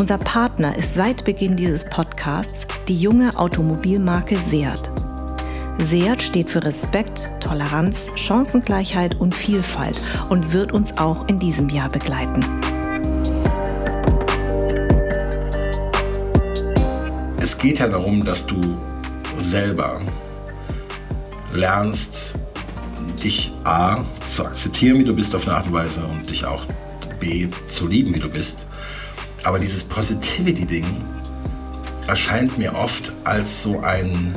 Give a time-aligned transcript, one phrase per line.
[0.00, 4.90] Unser Partner ist seit Beginn dieses Podcasts die junge Automobilmarke Seat.
[5.76, 10.00] Seat steht für Respekt, Toleranz, Chancengleichheit und Vielfalt
[10.30, 12.42] und wird uns auch in diesem Jahr begleiten.
[17.36, 18.58] Es geht ja darum, dass du
[19.36, 20.00] selber
[21.52, 22.36] lernst,
[23.22, 26.64] dich A zu akzeptieren, wie du bist auf eine Art und Weise und dich auch
[27.18, 28.64] B zu lieben, wie du bist
[29.44, 30.86] aber dieses Positivity-Ding
[32.06, 34.34] erscheint mir oft als so ein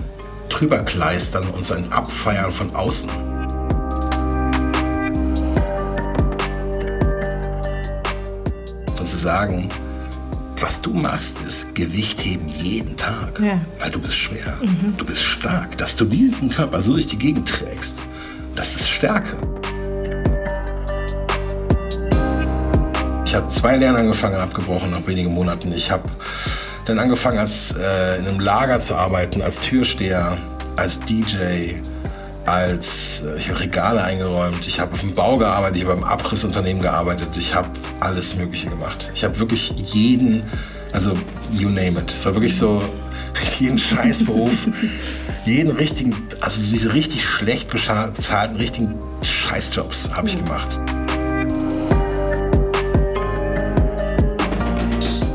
[0.49, 3.09] Drüberkleistern und so ein Abfeiern von außen.
[8.99, 9.69] Und zu sagen,
[10.59, 13.39] was du machst, ist Gewicht heben jeden Tag.
[13.39, 13.59] Ja.
[13.79, 14.95] Weil du bist schwer, mhm.
[14.95, 15.77] du bist stark.
[15.77, 17.95] Dass du diesen Körper so durch die Gegend trägst,
[18.55, 19.35] das ist Stärke.
[23.33, 25.73] Ich habe zwei Lernen angefangen, abgebrochen nach wenigen Monaten.
[25.73, 26.03] Ich habe
[26.85, 30.37] dann angefangen, als, äh, in einem Lager zu arbeiten, als Türsteher,
[30.75, 31.77] als DJ,
[32.45, 36.03] als äh, ich habe Regale eingeräumt, ich habe auf dem Bau gearbeitet, ich habe beim
[36.03, 37.69] Abrissunternehmen gearbeitet, ich habe
[38.01, 39.09] alles Mögliche gemacht.
[39.15, 40.43] Ich habe wirklich jeden,
[40.91, 41.17] also
[41.51, 42.11] you name it.
[42.11, 42.83] Es war wirklich so
[43.59, 44.67] jeden Scheißberuf,
[45.45, 50.79] jeden richtigen, also diese richtig schlecht bezahlten, richtigen Scheißjobs habe ich gemacht.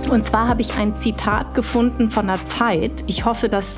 [0.08, 3.04] Und zwar habe ich ein Zitat gefunden von der Zeit.
[3.06, 3.76] Ich hoffe, dass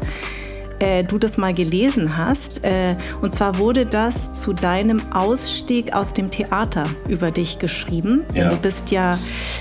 [0.80, 2.64] äh, du das mal gelesen hast.
[2.64, 8.24] Äh, und zwar wurde das zu deinem Ausstieg aus dem Theater über dich geschrieben.
[8.34, 8.50] Ja.
[8.50, 9.18] Du bist ja,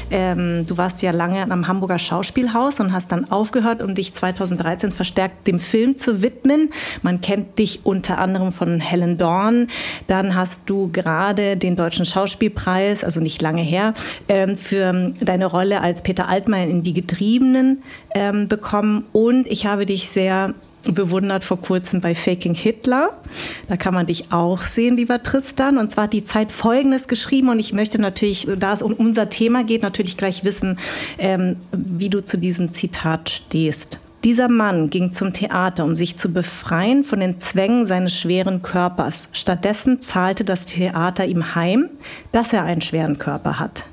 [0.09, 4.91] ähm, du warst ja lange am Hamburger Schauspielhaus und hast dann aufgehört, um dich 2013
[4.91, 6.69] verstärkt dem Film zu widmen.
[7.01, 9.67] Man kennt dich unter anderem von Helen Dorn.
[10.07, 13.93] Dann hast du gerade den Deutschen Schauspielpreis, also nicht lange her,
[14.27, 17.83] ähm, für deine Rolle als Peter Altmaier in Die Getriebenen
[18.15, 19.05] ähm, bekommen.
[19.11, 20.53] Und ich habe dich sehr
[20.83, 23.21] bewundert vor kurzem bei Faking Hitler.
[23.67, 25.77] Da kann man dich auch sehen, lieber Tristan.
[25.77, 27.49] Und zwar hat die Zeit Folgendes geschrieben.
[27.49, 30.79] Und ich möchte natürlich, da es um unser Thema geht, natürlich gleich wissen,
[31.17, 33.99] ähm, wie du zu diesem Zitat stehst.
[34.25, 39.29] Dieser Mann ging zum Theater, um sich zu befreien von den Zwängen seines schweren Körpers.
[39.31, 41.89] Stattdessen zahlte das Theater ihm heim,
[42.33, 43.85] dass er einen schweren Körper hat.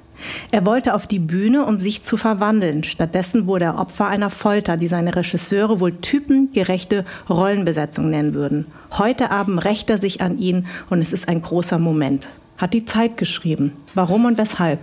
[0.50, 2.84] Er wollte auf die Bühne, um sich zu verwandeln.
[2.84, 8.66] Stattdessen wurde er Opfer einer Folter, die seine Regisseure wohl typengerechte Rollenbesetzung nennen würden.
[8.92, 12.28] Heute Abend rächt er sich an ihn und es ist ein großer Moment.
[12.58, 13.72] Hat die Zeit geschrieben.
[13.94, 14.80] Warum und weshalb?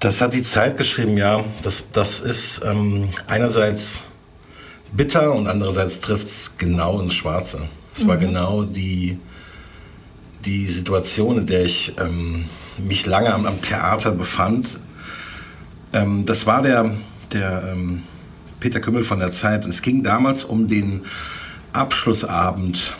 [0.00, 1.44] Das hat die Zeit geschrieben, ja.
[1.62, 4.04] Das, das ist ähm, einerseits
[4.92, 7.68] bitter und andererseits trifft es genau ins Schwarze.
[7.94, 8.08] Es mhm.
[8.08, 9.18] war genau die,
[10.44, 12.46] die Situation, in der ich ähm,
[12.78, 14.80] mich lange am, am Theater befand.
[15.92, 16.90] Ähm, das war der,
[17.32, 18.02] der ähm,
[18.60, 19.64] Peter Kümmel von der Zeit.
[19.64, 21.02] Und es ging damals um den
[21.72, 22.96] Abschlussabend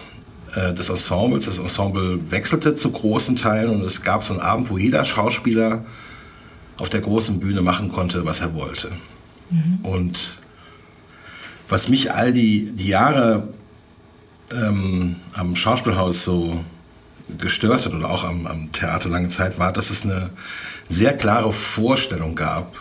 [0.55, 1.47] äh, des Ensembles.
[1.47, 5.85] Das Ensemble wechselte zu großen Teilen und es gab so einen Abend, wo jeder Schauspieler
[6.79, 8.91] auf der großen Bühne machen konnte, was er wollte.
[9.51, 9.79] Mhm.
[9.83, 10.39] Und
[11.69, 13.49] was mich all die, die Jahre
[14.53, 16.65] ähm, am Schauspielhaus so
[17.39, 20.31] gestört hat oder auch am, am Theater lange Zeit war, dass es eine
[20.89, 22.77] sehr klare Vorstellung gab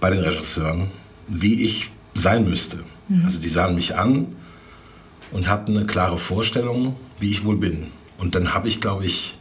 [0.00, 0.90] bei den Regisseuren,
[1.28, 2.78] wie ich sein müsste.
[3.08, 3.24] Mhm.
[3.24, 4.26] Also die sahen mich an
[5.30, 7.88] und hatten eine klare Vorstellung, wie ich wohl bin.
[8.18, 9.36] Und dann habe ich, glaube ich,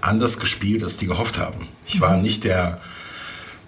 [0.00, 1.68] anders gespielt, als die gehofft haben.
[1.86, 2.22] Ich war mhm.
[2.22, 2.80] nicht der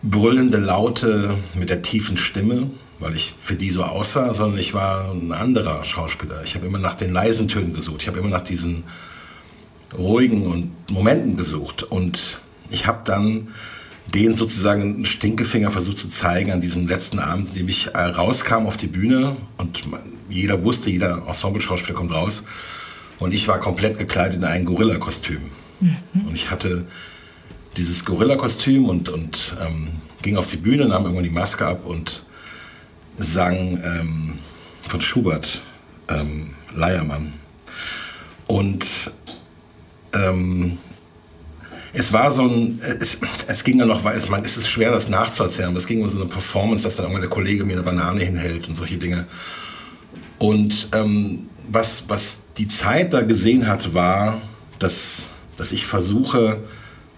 [0.03, 5.11] brüllende Laute mit der tiefen Stimme, weil ich für die so aussah, sondern ich war
[5.11, 6.43] ein anderer Schauspieler.
[6.45, 8.03] Ich habe immer nach den leisen Tönen gesucht.
[8.03, 8.85] Ich habe immer nach diesen
[9.97, 11.83] ruhigen und Momenten gesucht.
[11.83, 12.39] Und
[12.71, 13.49] ich habe dann
[14.15, 17.99] den sozusagen einen Stinkefinger versucht zu zeigen an diesem letzten Abend, in dem ich äh,
[17.99, 19.83] rauskam auf die Bühne und
[20.31, 22.45] jeder wusste, jeder Ensemble-Schauspieler kommt raus.
[23.19, 25.41] Und ich war komplett gekleidet in ein Gorilla-Kostüm.
[25.81, 25.97] Mhm.
[26.27, 26.87] Und ich hatte
[27.77, 29.89] dieses Gorilla-Kostüm und, und ähm,
[30.23, 32.23] ging auf die Bühne, nahm irgendwann die Maske ab und
[33.17, 34.39] sang ähm,
[34.83, 35.63] von Schubert,
[36.09, 37.35] ähm, Leiermann.
[38.47, 39.13] Und
[40.15, 40.79] ähm,
[41.93, 44.91] es war so ein, es, es ging ja noch, weil es, man, es ist schwer,
[44.91, 47.75] das nachzuerzählen, aber es ging um so eine Performance, dass dann irgendwann der Kollege mir
[47.75, 49.27] eine Banane hinhält und solche Dinge.
[50.39, 54.41] Und ähm, was, was die Zeit da gesehen hat, war,
[54.79, 55.25] dass,
[55.57, 56.63] dass ich versuche,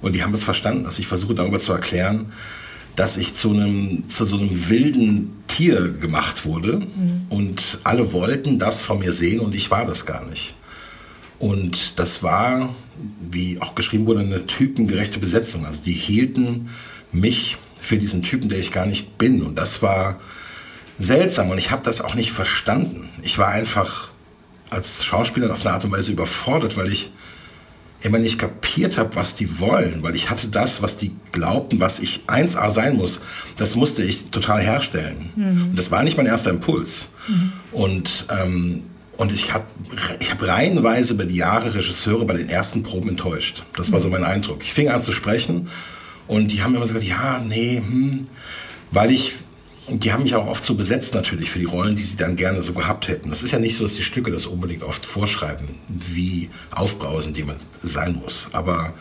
[0.01, 2.33] und die haben es verstanden, dass ich versuche darüber zu erklären,
[2.97, 7.27] dass ich zu einem, zu so einem wilden Tier gemacht wurde mhm.
[7.29, 10.55] und alle wollten das von mir sehen und ich war das gar nicht.
[11.41, 12.73] Und das war,
[13.31, 15.67] wie auch geschrieben wurde, eine typengerechte Besetzung.
[15.67, 16.69] Also die hielten
[17.11, 19.43] mich für diesen Typen, der ich gar nicht bin.
[19.43, 20.21] Und das war
[20.99, 23.09] seltsam und ich habe das auch nicht verstanden.
[23.23, 24.11] Ich war einfach
[24.69, 27.11] als Schauspieler auf eine Art und Weise überfordert, weil ich
[28.03, 31.99] immer nicht kapiert habe, was die wollen, weil ich hatte das, was die glaubten, was
[32.01, 33.21] ich 1A sein muss,
[33.57, 35.31] das musste ich total herstellen.
[35.37, 35.63] Mhm.
[35.71, 37.09] Und das war nicht mein erster Impuls.
[37.29, 37.53] Mhm.
[37.73, 38.85] Und, ähm,
[39.21, 39.67] und ich habe
[40.19, 43.65] ich hab reihenweise über die Jahre Regisseure bei den ersten Proben enttäuscht.
[43.77, 44.63] Das war so mein Eindruck.
[44.63, 45.69] Ich fing an zu sprechen
[46.27, 48.29] und die haben immer so gesagt, ja, nee, hm,
[48.91, 49.35] weil ich
[49.89, 52.63] die haben mich auch oft so besetzt natürlich für die Rollen, die sie dann gerne
[52.63, 53.29] so gehabt hätten.
[53.29, 57.67] Das ist ja nicht so, dass die Stücke das unbedingt oft vorschreiben, wie aufbrausend jemand
[57.83, 58.49] sein muss.
[58.53, 58.95] Aber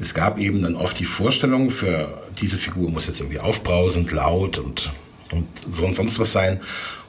[0.00, 4.58] es gab eben dann oft die Vorstellung, für diese Figur muss jetzt irgendwie aufbrausend, laut
[4.58, 4.90] und,
[5.32, 6.60] und so und sonst was sein.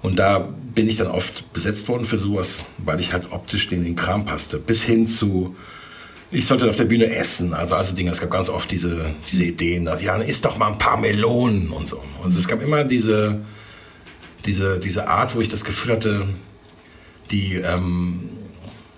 [0.01, 0.39] Und da
[0.73, 4.25] bin ich dann oft besetzt worden für sowas, weil ich halt optisch in den Kram
[4.25, 4.59] passte.
[4.59, 5.55] Bis hin zu
[6.31, 7.53] ich sollte auf der Bühne essen.
[7.53, 8.11] Also, also Dinge.
[8.11, 11.69] Es gab ganz oft diese, diese Ideen, dass, ja, isst doch mal ein paar Melonen
[11.69, 12.01] und so.
[12.23, 13.41] Und es gab immer diese,
[14.45, 16.25] diese, diese Art, wo ich das Gefühl hatte,
[17.31, 18.29] die, ähm,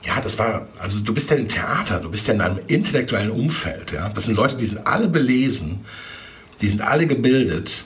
[0.03, 3.31] ja, das war, also du bist ja im Theater, du bist ja in einem intellektuellen
[3.31, 4.09] Umfeld, ja.
[4.09, 5.85] Das sind Leute, die sind alle belesen,
[6.59, 7.85] die sind alle gebildet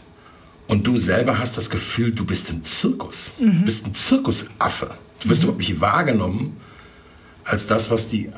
[0.68, 3.32] und du selber hast das Gefühl, du bist im Zirkus.
[3.40, 3.60] Mhm.
[3.60, 4.90] Du bist ein Zirkusaffe.
[5.20, 5.50] Du wirst mhm.
[5.50, 6.58] überhaupt nicht wahrgenommen
[7.44, 8.32] als das, was die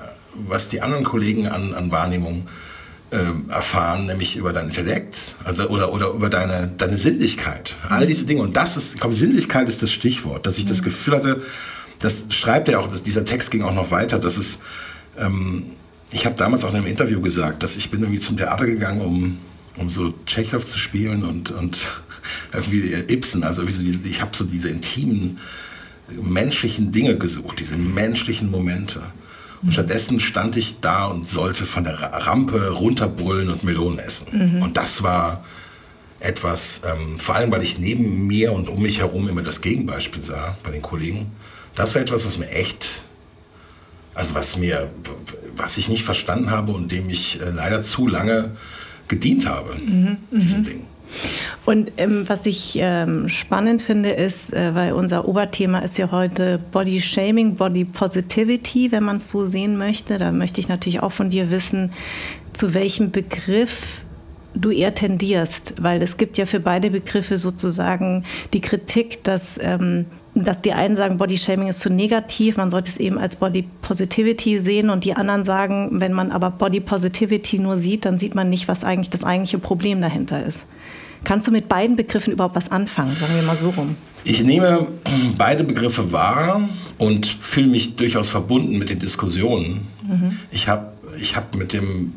[0.48, 2.48] was die anderen Kollegen an, an Wahrnehmung
[3.12, 3.18] äh,
[3.50, 7.76] erfahren, nämlich über dein Intellekt also, oder, oder über deine, deine Sinnlichkeit.
[7.90, 8.42] All diese Dinge.
[8.42, 10.86] Und das ist, ich glaube, Sinnlichkeit ist das Stichwort, dass ich das mhm.
[10.86, 11.42] Gefühl hatte,
[12.00, 14.58] das schreibt er auch, dass dieser Text ging auch noch weiter, dass es,
[15.18, 15.68] ähm,
[16.12, 19.02] ich habe damals auch in einem Interview gesagt, dass ich bin irgendwie zum Theater gegangen,
[19.02, 19.38] um,
[19.78, 21.80] um so Tschechow zu spielen und, und
[22.54, 25.40] irgendwie Ibsen, also irgendwie so, ich habe so diese intimen
[26.10, 29.02] menschlichen Dinge gesucht, diese menschlichen Momente.
[29.64, 34.56] Und stattdessen stand ich da und sollte von der Rampe runterbrüllen und Melonen essen.
[34.56, 34.62] Mhm.
[34.62, 35.44] Und das war
[36.20, 40.22] etwas, ähm, vor allem weil ich neben mir und um mich herum immer das Gegenbeispiel
[40.22, 41.32] sah bei den Kollegen.
[41.76, 43.04] Das war etwas, was mir echt,
[44.14, 44.92] also was mir,
[45.56, 48.56] was ich nicht verstanden habe und dem ich äh, leider zu lange
[49.08, 50.18] gedient habe, mhm.
[50.32, 50.66] diesem mhm.
[50.66, 50.86] Ding.
[51.66, 56.60] Und ähm, was ich ähm, spannend finde, ist, äh, weil unser Oberthema ist ja heute
[56.72, 60.18] Body Shaming, Body Positivity, wenn man es so sehen möchte.
[60.18, 61.92] Da möchte ich natürlich auch von dir wissen,
[62.54, 64.04] zu welchem Begriff
[64.54, 70.06] du eher tendierst, weil es gibt ja für beide Begriffe sozusagen die Kritik, dass ähm,
[70.44, 73.68] dass die einen sagen, Body Shaming ist zu negativ, man sollte es eben als Body
[73.82, 78.36] Positivity sehen und die anderen sagen, wenn man aber Body Positivity nur sieht, dann sieht
[78.36, 80.68] man nicht, was eigentlich das eigentliche Problem dahinter ist.
[81.24, 83.16] Kannst du mit beiden Begriffen überhaupt was anfangen?
[83.20, 83.96] Sagen wir mal so rum.
[84.24, 84.88] Ich nehme
[85.38, 86.68] beide Begriffe wahr
[86.98, 89.88] und fühle mich durchaus verbunden mit den Diskussionen.
[90.04, 90.40] Mhm.
[90.52, 92.14] Ich habe ich hab mit dem,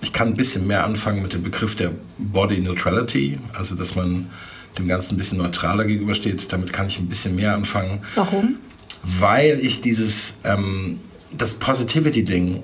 [0.00, 4.30] ich kann ein bisschen mehr anfangen mit dem Begriff der Body Neutrality, also dass man
[4.78, 6.52] dem Ganzen ein bisschen neutraler gegenübersteht.
[6.52, 8.00] Damit kann ich ein bisschen mehr anfangen.
[8.14, 8.56] Warum?
[9.02, 11.00] Weil ich dieses, ähm,
[11.36, 12.62] das Positivity-Ding,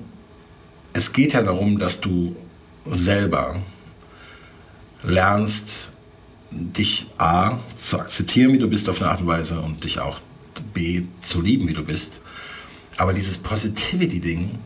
[0.93, 2.35] es geht ja darum, dass du
[2.85, 3.57] selber
[5.03, 5.91] lernst,
[6.51, 10.19] dich A zu akzeptieren, wie du bist auf eine Art und Weise und dich auch
[10.73, 12.21] B zu lieben, wie du bist.
[12.97, 14.59] Aber dieses Positivity-Ding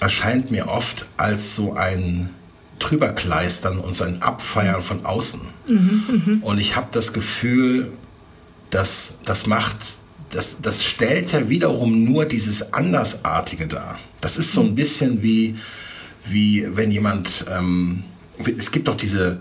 [0.00, 2.30] erscheint mir oft als so ein
[2.78, 5.40] drüberkleistern und so ein Abfeiern von außen.
[5.68, 6.46] Mhm, mh.
[6.46, 7.92] Und ich habe das Gefühl,
[8.70, 9.76] dass das macht,
[10.30, 13.98] das, das stellt ja wiederum nur dieses Andersartige dar.
[14.20, 15.56] Das ist so ein bisschen wie,
[16.24, 18.04] wie wenn jemand ähm,
[18.56, 19.40] es gibt doch diese,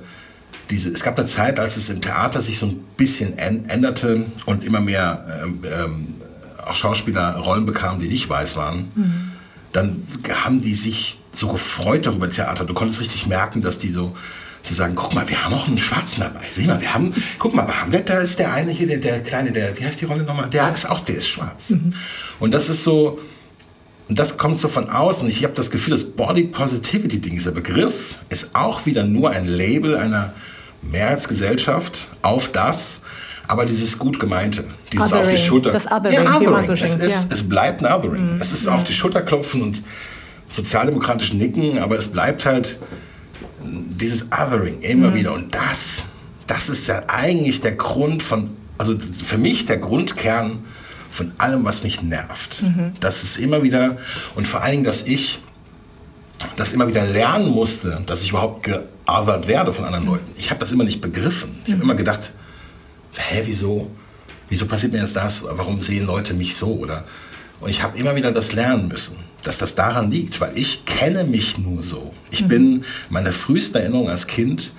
[0.69, 4.63] diese, es gab eine Zeit, als es im Theater sich so ein bisschen änderte und
[4.63, 6.07] immer mehr ähm, ähm,
[6.65, 8.91] auch Schauspieler Rollen bekamen, die nicht weiß waren.
[8.95, 9.31] Mhm.
[9.71, 10.03] Dann
[10.45, 12.65] haben die sich so gefreut darüber Theater.
[12.65, 14.15] Du konntest richtig merken, dass die so
[14.63, 16.41] zu sagen, guck mal, wir haben auch einen Schwarzen dabei.
[16.51, 19.23] Sieh mal, wir haben, guck mal, bei Hamlet, da ist der eine hier, der, der
[19.23, 20.49] kleine, der, wie heißt die Rolle nochmal?
[20.49, 21.69] Der ist auch, der ist schwarz.
[21.69, 21.93] Mhm.
[22.39, 23.19] Und das ist so,
[24.09, 25.27] und das kommt so von außen.
[25.27, 29.47] Ich habe das Gefühl, das Body Positivity Ding, dieser Begriff, ist auch wieder nur ein
[29.47, 30.33] Label einer
[30.81, 33.01] Mehrheitsgesellschaft auf das,
[33.47, 35.71] aber dieses gut gemeinte, dieses othering, auf die Schulter.
[35.71, 36.65] Das Othering, ja, othering.
[36.65, 37.23] So es, ist, ja.
[37.29, 38.35] es bleibt ein Othering.
[38.35, 38.41] Mhm.
[38.41, 39.83] Es ist auf die Schulter klopfen und
[40.47, 42.79] sozialdemokratischen Nicken, aber es bleibt halt
[43.61, 45.15] dieses Othering immer mhm.
[45.15, 45.33] wieder.
[45.33, 46.03] Und das,
[46.45, 50.63] das ist ja eigentlich der Grund von, also für mich der Grundkern
[51.17, 52.61] von allem, was mich nervt.
[52.61, 52.93] Mhm.
[52.99, 53.97] Das ist immer wieder,
[54.35, 55.39] und vor allen Dingen, dass ich
[56.55, 60.11] das immer wieder lernen musste, dass ich überhaupt geothert werde von anderen mhm.
[60.11, 60.31] Leuten.
[60.37, 61.55] Ich habe das immer nicht begriffen.
[61.65, 61.89] Ich habe mhm.
[61.89, 62.31] immer gedacht,
[63.15, 63.89] hä, wieso,
[64.47, 65.43] wieso passiert mir jetzt das?
[65.43, 66.67] Warum sehen Leute mich so?
[66.67, 67.03] Oder
[67.59, 71.23] und ich habe immer wieder das lernen müssen, dass das daran liegt, weil ich kenne
[71.23, 72.13] mich nur so.
[72.29, 72.47] Ich mhm.
[72.47, 74.71] bin meine früheste Erinnerung als Kind,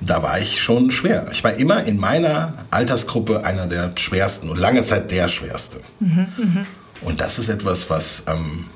[0.00, 1.28] da war ich schon schwer.
[1.32, 5.80] Ich war immer in meiner Altersgruppe einer der schwersten und lange Zeit der schwerste.
[6.00, 6.66] Mhm, mh.
[7.00, 8.66] Und das ist etwas, was, ähm,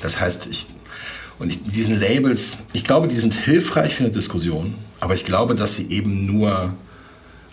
[0.00, 0.66] das heißt, ich,
[1.38, 5.54] und ich, diesen Labels, ich glaube, die sind hilfreich für eine Diskussion, aber ich glaube,
[5.54, 6.74] dass sie eben nur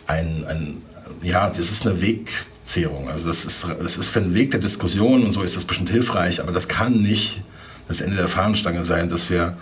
[0.07, 0.81] ein, ein
[1.21, 3.09] ja, das ist eine Wegzehrung.
[3.09, 5.89] Also das ist, das ist für den Weg der Diskussion und so ist das bestimmt
[5.89, 7.41] hilfreich, aber das kann nicht
[7.87, 9.57] das Ende der Fahnenstange sein, dass wir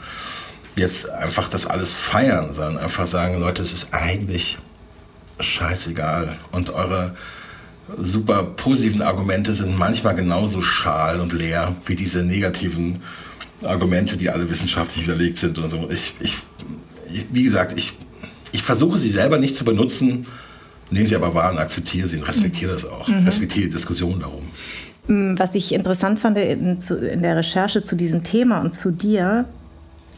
[0.77, 4.57] jetzt einfach das alles feiern, sondern einfach sagen, Leute, es ist eigentlich
[5.39, 6.37] scheißegal.
[6.51, 7.15] Und eure
[7.97, 13.01] super positiven Argumente sind manchmal genauso schal und leer wie diese negativen
[13.63, 15.87] Argumente, die alle wissenschaftlich widerlegt sind oder so.
[15.89, 16.35] Ich, ich,
[17.31, 17.93] wie gesagt, ich,
[18.51, 20.27] ich versuche sie selber nicht zu benutzen,
[20.91, 23.07] nehme sie aber wahr und akzeptiere sie und respektiere das auch.
[23.07, 23.25] Mhm.
[23.25, 24.43] Respektiere die Diskussion darum.
[25.07, 29.45] Mm, was ich interessant fand in der Recherche zu diesem Thema und zu dir,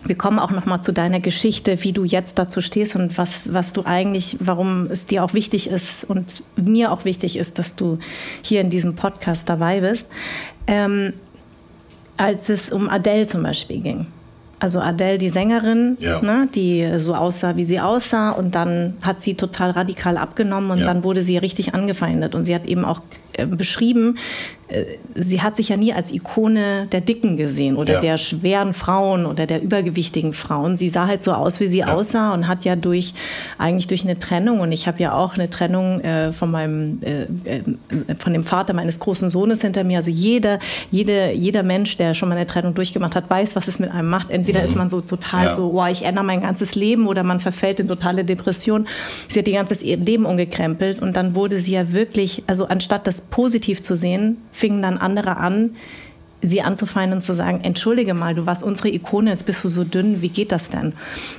[0.06, 3.54] wir kommen auch noch mal zu deiner Geschichte, wie du jetzt dazu stehst und was,
[3.54, 7.76] was du eigentlich, warum es dir auch wichtig ist und mir auch wichtig ist, dass
[7.76, 8.00] du
[8.42, 10.08] hier in diesem Podcast dabei bist.
[10.68, 11.14] Ähm,
[12.18, 14.08] als es um Adele zum Beispiel ging.
[14.60, 16.22] Also Adele, die Sängerin, ja.
[16.22, 20.80] ne, die so aussah, wie sie aussah, und dann hat sie total radikal abgenommen und
[20.80, 20.86] ja.
[20.86, 22.36] dann wurde sie richtig angefeindet.
[22.36, 23.02] Und sie hat eben auch
[23.34, 24.18] äh, beschrieben,
[25.16, 28.02] sie hat sich ja nie als Ikone der Dicken gesehen oder ja.
[28.02, 30.78] der schweren Frauen oder der übergewichtigen Frauen.
[30.78, 31.94] Sie sah halt so aus, wie sie ja.
[31.94, 33.14] aussah und hat ja durch
[33.58, 37.24] eigentlich durch eine Trennung und ich habe ja auch eine Trennung äh, von meinem äh,
[37.58, 37.64] äh,
[38.18, 39.98] von dem Vater meines großen Sohnes hinter mir.
[39.98, 40.60] Also jeder
[40.92, 44.10] jede, jeder Mensch, der schon mal eine Trennung durchgemacht hat, weiß, was es mit einem
[44.10, 44.30] macht.
[44.30, 44.66] Entweder mhm.
[44.66, 45.56] ist man so total ja.
[45.56, 48.88] so, wow, ich ändere mein ganzes Leben oder man verfällt in totale Depression.
[49.28, 53.22] Sie hat ihr ganzes Leben umgekrempelt und dann wurde sie ja wirklich, also anstatt das
[53.22, 55.76] positiv zu sehen, fingen dann andere an,
[56.42, 59.84] sie anzufeinden und zu sagen, entschuldige mal, du warst unsere Ikone, jetzt bist du so
[59.84, 60.94] dünn, wie geht das denn?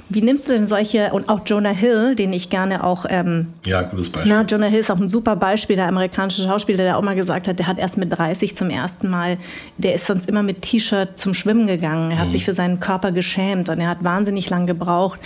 [0.09, 3.07] Wie nimmst du denn solche, und auch Jonah Hill, den ich gerne auch...
[3.09, 4.33] Ähm, ja, gutes Beispiel.
[4.33, 7.49] Na, Jonah Hill ist auch ein super Beispiel, der amerikanische Schauspieler, der auch mal gesagt
[7.49, 9.39] hat, der hat erst mit 30 zum ersten Mal,
[9.79, 12.33] der ist sonst immer mit T-Shirt zum Schwimmen gegangen, er hat mhm.
[12.33, 15.21] sich für seinen Körper geschämt und er hat wahnsinnig lang gebraucht,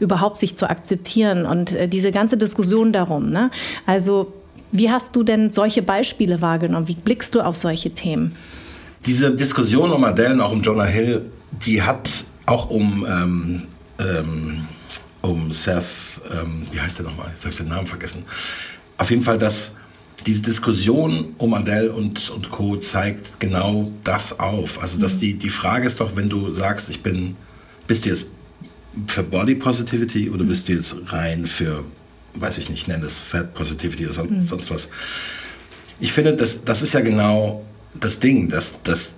[0.00, 3.50] überhaupt sich zu akzeptieren und äh, diese ganze Diskussion darum, ne?
[3.86, 4.32] also
[4.72, 6.88] wie hast du denn solche Beispiele wahrgenommen?
[6.88, 8.34] Wie blickst du auf solche Themen?
[9.06, 11.30] Diese Diskussion um Adele und auch um Jonah Hill,
[11.64, 12.08] die hat
[12.46, 13.62] auch um, ähm,
[13.98, 14.66] ähm,
[15.22, 15.84] um Seth,
[16.30, 17.28] ähm, wie heißt der nochmal?
[17.30, 18.24] Jetzt habe ich den Namen vergessen.
[18.98, 19.72] Auf jeden Fall, dass
[20.26, 22.76] diese Diskussion um Adele und, und Co.
[22.76, 24.80] zeigt genau das auf.
[24.82, 27.36] Also, dass die, die Frage ist doch, wenn du sagst, ich bin,
[27.86, 28.26] bist du jetzt
[29.06, 31.84] für Body Positivity oder bist du jetzt rein für
[32.34, 34.40] weiß ich nicht, nenne es Fat Positivity oder sonst, mhm.
[34.40, 34.88] sonst was.
[35.98, 37.64] Ich finde, das, das ist ja genau
[37.98, 39.16] das Ding, dass, dass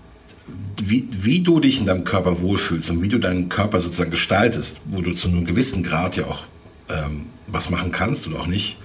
[0.80, 4.78] wie, wie du dich in deinem Körper wohlfühlst und wie du deinen Körper sozusagen gestaltest,
[4.86, 6.42] wo du zu einem gewissen Grad ja auch
[6.88, 8.78] ähm, was machen kannst oder auch nicht,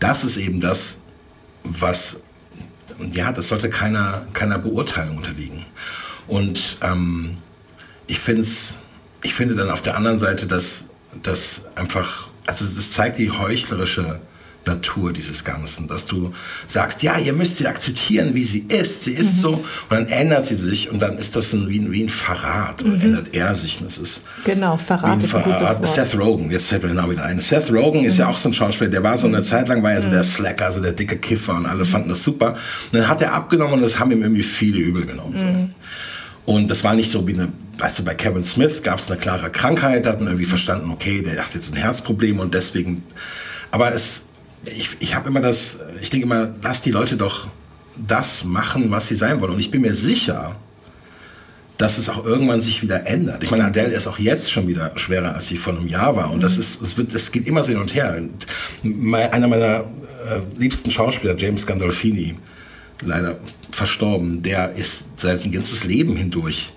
[0.00, 0.98] das ist eben das,
[1.62, 2.22] was,
[3.12, 5.64] ja, das sollte keiner, keiner Beurteilung unterliegen.
[6.26, 7.36] Und ähm,
[8.06, 8.78] ich, find's,
[9.22, 10.90] ich finde dann auf der anderen Seite, dass,
[11.22, 14.20] dass einfach also das zeigt die heuchlerische
[14.66, 16.32] Natur dieses Ganzen, dass du
[16.66, 19.40] sagst, ja, ihr müsst sie akzeptieren, wie sie ist, sie ist mhm.
[19.40, 22.08] so, und dann ändert sie sich und dann ist das ein, wie, ein, wie ein
[22.08, 23.00] Verrat, oder mhm.
[23.00, 25.86] ändert er sich, und das ist genau, Verrat, wie ein Verrat.
[25.86, 27.40] Seth Rogen, jetzt fällt mir genau wieder ein.
[27.40, 28.06] Seth Rogen mhm.
[28.06, 28.34] ist ja mhm.
[28.34, 30.28] auch so ein Schauspieler, der war so eine Zeit lang, war er so der mhm.
[30.28, 32.52] Slacker, also der dicke Kiffer und alle fanden das super.
[32.92, 35.36] Und dann hat er abgenommen und das haben ihm irgendwie viele übel genommen.
[35.36, 35.46] So.
[35.46, 35.70] Mhm.
[36.44, 37.48] Und das war nicht so wie eine,
[37.78, 41.22] weißt du, bei Kevin Smith gab es eine klare Krankheit, hat man irgendwie verstanden, okay,
[41.22, 43.02] der hat jetzt ein Herzproblem und deswegen.
[43.70, 44.26] Aber es,
[44.64, 47.48] ich, ich habe immer das, ich denke immer, lass die Leute doch
[48.06, 49.54] das machen, was sie sein wollen.
[49.54, 50.56] Und ich bin mir sicher,
[51.78, 53.42] dass es auch irgendwann sich wieder ändert.
[53.42, 56.30] Ich meine, Adele ist auch jetzt schon wieder schwerer, als sie vor einem Jahr war.
[56.30, 58.22] Und das ist, es wird, es geht immer so hin und her.
[58.84, 62.36] Einer meiner äh, liebsten Schauspieler, James Gandolfini,
[63.00, 63.36] leider
[63.72, 66.72] verstorben, der ist sein ganzes Leben hindurch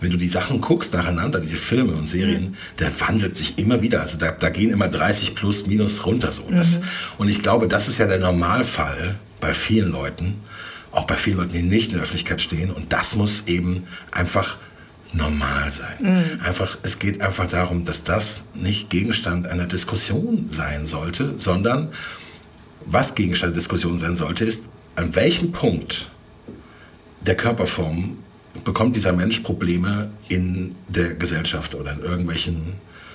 [0.00, 2.56] wenn du die Sachen guckst nacheinander, diese Filme und Serien, mhm.
[2.78, 4.00] der wandelt sich immer wieder.
[4.00, 6.48] Also da, da, gehen immer 30 plus minus runter so.
[6.50, 6.84] Das, mhm.
[7.18, 10.40] Und ich glaube, das ist ja der Normalfall bei vielen Leuten,
[10.92, 12.70] auch bei vielen Leuten, die nicht in der Öffentlichkeit stehen.
[12.70, 14.58] Und das muss eben einfach
[15.12, 15.96] normal sein.
[16.00, 16.40] Mhm.
[16.44, 21.88] Einfach, es geht einfach darum, dass das nicht Gegenstand einer Diskussion sein sollte, sondern
[22.84, 24.64] was Gegenstand der Diskussion sein sollte, ist,
[24.96, 26.10] an welchem Punkt
[27.20, 28.18] der Körperform
[28.64, 32.74] bekommt dieser Mensch Probleme in der Gesellschaft oder in irgendwelchen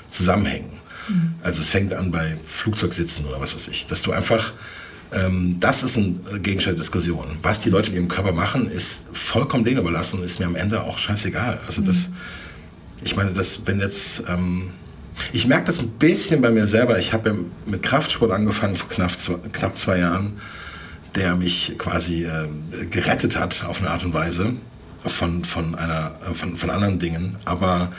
[0.09, 0.69] Zusammenhängen.
[1.07, 1.33] Mhm.
[1.41, 4.53] Also es fängt an bei Flugzeugsitzen oder was weiß ich, dass du einfach
[5.13, 7.25] ähm, das ist ein Gegenstand der Diskussion.
[7.41, 10.55] Was die Leute mit ihrem Körper machen, ist vollkommen denen überlassen und ist mir am
[10.55, 11.59] Ende auch scheißegal.
[11.67, 12.15] Also das, mhm.
[13.03, 14.71] ich meine, das, wenn jetzt, ähm,
[15.31, 16.97] ich merke das ein bisschen bei mir selber.
[16.97, 17.35] Ich habe ja
[17.67, 20.33] mit Kraftsport angefangen vor knapp zwei, knapp zwei Jahren,
[21.15, 22.47] der mich quasi äh,
[22.89, 24.53] gerettet hat auf eine Art und Weise
[25.05, 27.37] von, von, einer, von, von anderen Dingen.
[27.45, 27.91] Aber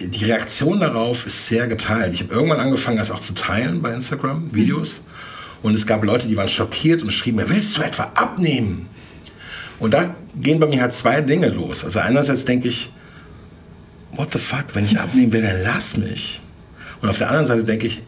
[0.00, 2.14] die Reaktion darauf ist sehr geteilt.
[2.14, 5.00] Ich habe irgendwann angefangen, das auch zu teilen bei Instagram, Videos.
[5.00, 5.08] Mhm.
[5.62, 8.88] Und es gab Leute, die waren schockiert und schrieben mir, willst du etwa abnehmen?
[9.78, 11.84] Und da gehen bei mir halt zwei Dinge los.
[11.84, 12.92] Also einerseits denke ich,
[14.12, 16.42] what the fuck, wenn ich abnehmen will, dann lass mich.
[17.00, 18.02] Und auf der anderen Seite denke ich,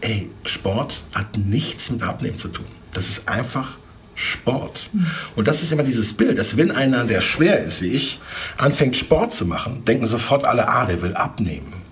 [0.00, 2.66] ey, Sport hat nichts mit Abnehmen zu tun.
[2.92, 3.78] Das ist einfach
[4.16, 4.90] Sport.
[5.36, 8.18] Und das ist immer dieses Bild, dass wenn einer, der schwer ist wie ich,
[8.56, 11.86] anfängt Sport zu machen, denken sofort alle, ah, der will abnehmen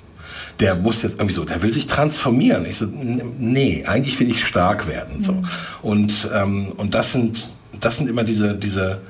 [0.60, 2.64] der muss jetzt irgendwie so, der will sich transformieren.
[2.66, 5.22] Ich so, nee, eigentlich will ich stark werden.
[5.22, 5.32] So.
[5.32, 5.48] Mhm.
[5.82, 7.48] Und, ähm, und das sind,
[7.80, 9.00] das sind immer diese, diese,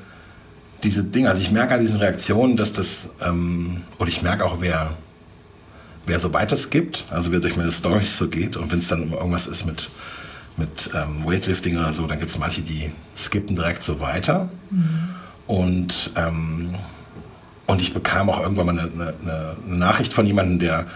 [0.83, 1.29] diese Dinge.
[1.29, 4.97] Also ich merke an diesen Reaktionen, dass das, ähm, und ich merke auch, wer,
[6.07, 9.13] wer so weiter gibt, also wer durch meine Stories so geht und wenn es dann
[9.13, 9.91] irgendwas ist mit,
[10.57, 14.49] mit ähm, Weightlifting oder so, dann gibt es manche, die skippen direkt so weiter.
[14.71, 15.09] Mhm.
[15.47, 16.75] Und, ähm,
[17.67, 19.15] und ich bekam auch irgendwann mal eine, eine,
[19.65, 20.87] eine Nachricht von jemandem, der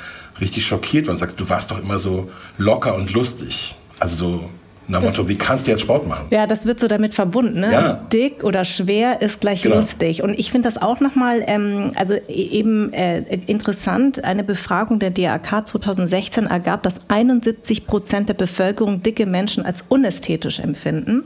[0.40, 3.76] richtig schockiert war und sagt, du warst doch immer so locker und lustig.
[3.98, 4.50] Also so
[4.88, 6.28] nach Motto, wie kannst du jetzt Sport machen?
[6.30, 7.60] Ja, das wird so damit verbunden.
[7.60, 7.72] Ne?
[7.72, 7.92] Ja.
[8.10, 9.76] Dick oder schwer ist gleich genau.
[9.76, 10.22] lustig.
[10.22, 15.10] Und ich finde das auch nochmal, ähm, also e-, eben äh, interessant, eine Befragung der
[15.10, 21.24] DAK 2016 ergab, dass 71 Prozent der Bevölkerung dicke Menschen als unästhetisch empfinden.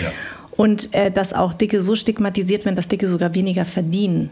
[0.00, 0.10] Ja.
[0.50, 4.30] Und äh, dass auch Dicke so stigmatisiert werden, dass Dicke sogar weniger verdienen.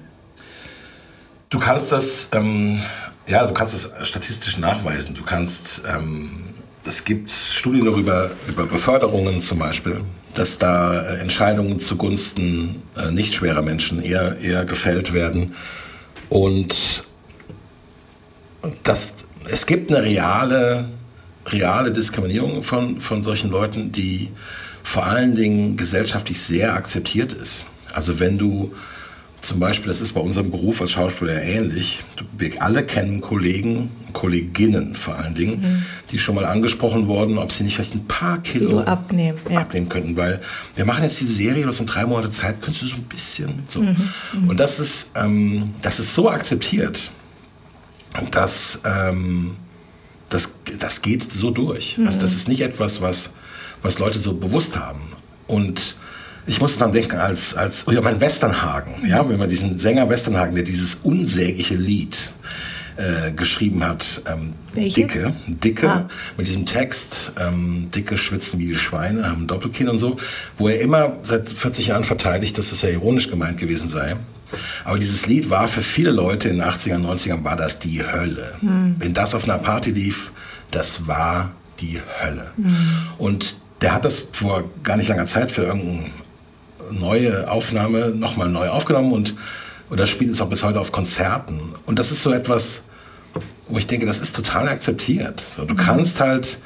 [1.48, 2.80] Du kannst das ähm,
[3.28, 5.14] ja, du kannst es statistisch nachweisen.
[5.14, 6.47] Du kannst, ähm,
[6.84, 10.00] es gibt Studien darüber, über Beförderungen zum Beispiel,
[10.34, 15.54] dass da äh, Entscheidungen zugunsten äh, nicht schwerer Menschen eher, eher gefällt werden.
[16.28, 17.04] Und
[18.82, 19.14] das,
[19.50, 20.88] es gibt eine reale,
[21.46, 24.30] reale Diskriminierung von, von solchen Leuten, die
[24.82, 27.64] vor allen Dingen gesellschaftlich sehr akzeptiert ist.
[27.92, 28.74] Also wenn du
[29.40, 32.03] zum Beispiel, das ist bei unserem Beruf als Schauspieler ähnlich.
[32.37, 35.85] Wir alle kennen Kollegen, Kolleginnen vor allen Dingen, mhm.
[36.11, 39.61] die schon mal angesprochen wurden, ob sie nicht vielleicht ein paar Kilo, Kilo abnehmen, ja.
[39.61, 40.16] abnehmen könnten.
[40.16, 40.40] Weil
[40.74, 43.05] wir machen jetzt diese Serie, du hast in drei Monate Zeit, könntest du so ein
[43.05, 43.62] bisschen.
[43.68, 43.81] So.
[43.81, 43.96] Mhm.
[44.33, 44.48] Mhm.
[44.51, 47.11] Und das ist, ähm, das ist so akzeptiert,
[48.33, 49.57] dass ähm,
[50.29, 51.96] das, das geht so durch.
[52.05, 52.37] Also das mhm.
[52.37, 53.35] ist nicht etwas, was,
[53.83, 55.01] was Leute so bewusst haben.
[55.46, 55.96] Und
[56.48, 60.08] ich muss dann denken als, als oh ja, mein Westernhagen, ja, wenn man diesen Sänger
[60.08, 62.32] Westernhagen, der dieses unsägliche Lied
[62.96, 66.08] äh, geschrieben hat, ähm, Dicke, Dicke, ah.
[66.37, 70.16] mit diesem Text, ähm, Dicke schwitzen wie die Schweine, haben Doppelkinn und so,
[70.56, 74.16] wo er immer seit 40 Jahren verteidigt, dass das ja ironisch gemeint gewesen sei.
[74.84, 78.54] Aber dieses Lied war für viele Leute in den 80ern, 90ern, war das die Hölle.
[78.61, 78.96] Hm.
[78.98, 80.32] Wenn das auf einer Party lief,
[80.70, 82.52] das war die Hölle.
[82.56, 82.74] Hm.
[83.18, 86.11] Und der hat das vor gar nicht langer Zeit für irgendeinen
[86.92, 89.35] neue Aufnahme nochmal neu aufgenommen und
[89.90, 91.61] oder spielt es auch bis heute auf Konzerten.
[91.87, 92.83] Und das ist so etwas,
[93.68, 95.42] wo ich denke, das ist total akzeptiert.
[95.57, 96.59] So, du kannst halt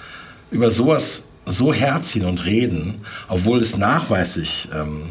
[0.50, 5.02] über sowas so herziehen und reden, obwohl es nachweislich, ähm,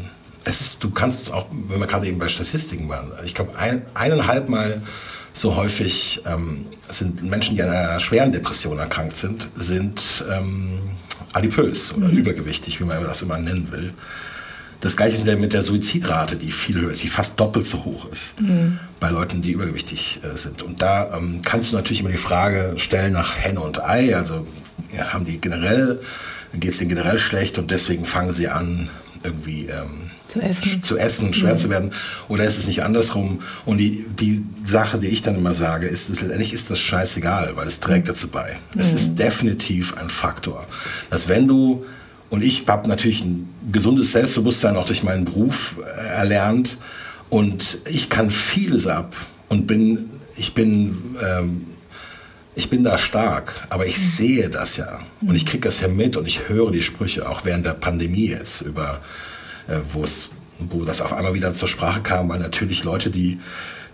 [0.44, 3.82] es ist, du kannst auch, wenn wir gerade eben bei Statistiken waren, ich glaube ein,
[3.94, 4.82] eineinhalb Mal
[5.32, 10.80] so häufig ähm, sind Menschen, die an einer schweren Depression erkrankt sind, sind ähm,
[11.32, 12.18] adipös oder mhm.
[12.18, 13.94] übergewichtig, wie man das immer nennen will.
[14.82, 18.10] Das gleiche ist mit der Suizidrate, die viel höher ist, die fast doppelt so hoch
[18.10, 18.80] ist mhm.
[18.98, 20.62] bei Leuten, die übergewichtig äh, sind.
[20.62, 24.14] Und da ähm, kannst du natürlich immer die Frage stellen nach Henne und Ei.
[24.16, 24.44] Also
[24.94, 26.00] ja, haben die generell,
[26.52, 28.90] geht es denen generell schlecht und deswegen fangen sie an,
[29.22, 31.58] irgendwie ähm, zu essen, zu essen schwer mhm.
[31.58, 31.92] zu werden.
[32.28, 33.40] Oder ist es nicht andersrum?
[33.64, 37.54] Und die, die Sache, die ich dann immer sage, ist, ist letztendlich ist das scheißegal,
[37.54, 38.58] weil es trägt dazu bei.
[38.74, 38.80] Mhm.
[38.80, 40.66] Es ist definitiv ein Faktor,
[41.08, 41.84] dass wenn du
[42.32, 46.78] und ich habe natürlich ein gesundes Selbstbewusstsein auch durch meinen Beruf äh, erlernt.
[47.28, 49.14] Und ich kann vieles ab
[49.50, 51.66] und bin, ich bin, ähm,
[52.54, 55.00] ich bin da stark, aber ich sehe das ja.
[55.20, 58.28] Und ich kriege das ja mit und ich höre die Sprüche auch während der Pandemie
[58.28, 59.02] jetzt über,
[59.68, 60.30] äh, wo es,
[60.70, 63.40] wo das auf einmal wieder zur Sprache kam, weil natürlich Leute, die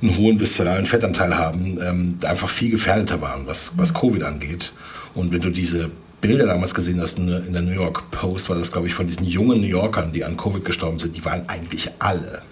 [0.00, 4.74] einen hohen viszeralen Fettanteil haben, ähm, einfach viel gefährdeter waren, was, was Covid angeht.
[5.14, 5.90] Und wenn du diese
[6.20, 9.24] Bilder damals gesehen hast in der New York Post, war das, glaube ich, von diesen
[9.24, 12.42] jungen New Yorkern, die an Covid gestorben sind, die waren eigentlich alle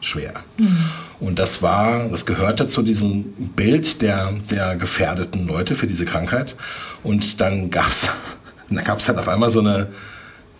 [0.00, 0.34] schwer.
[0.58, 0.78] Mhm.
[1.20, 3.24] Und das war, das gehörte zu diesem
[3.56, 6.56] Bild der, der gefährdeten Leute für diese Krankheit.
[7.02, 8.08] Und dann gab es
[8.70, 9.88] dann gab's halt auf einmal so eine,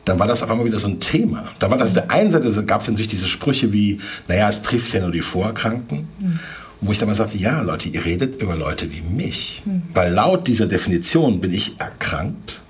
[0.05, 1.45] dann war das auf einmal wieder so ein Thema.
[1.59, 4.95] Da war das, der einen Seite gab es natürlich diese Sprüche wie, naja, es trifft
[4.95, 6.09] ja nur die Vorerkrankten.
[6.19, 6.41] Mhm.
[6.81, 9.63] Wo ich dann mal sagte, ja, Leute, ihr redet über Leute wie mich.
[9.65, 9.83] Mhm.
[9.95, 12.63] Weil laut dieser Definition bin ich erkrankt.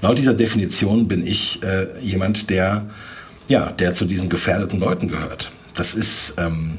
[0.00, 2.90] Laut dieser Definition bin ich äh, jemand, der,
[3.46, 5.52] ja, der zu diesen gefährdeten Leuten gehört.
[5.74, 6.78] Das ist, ähm,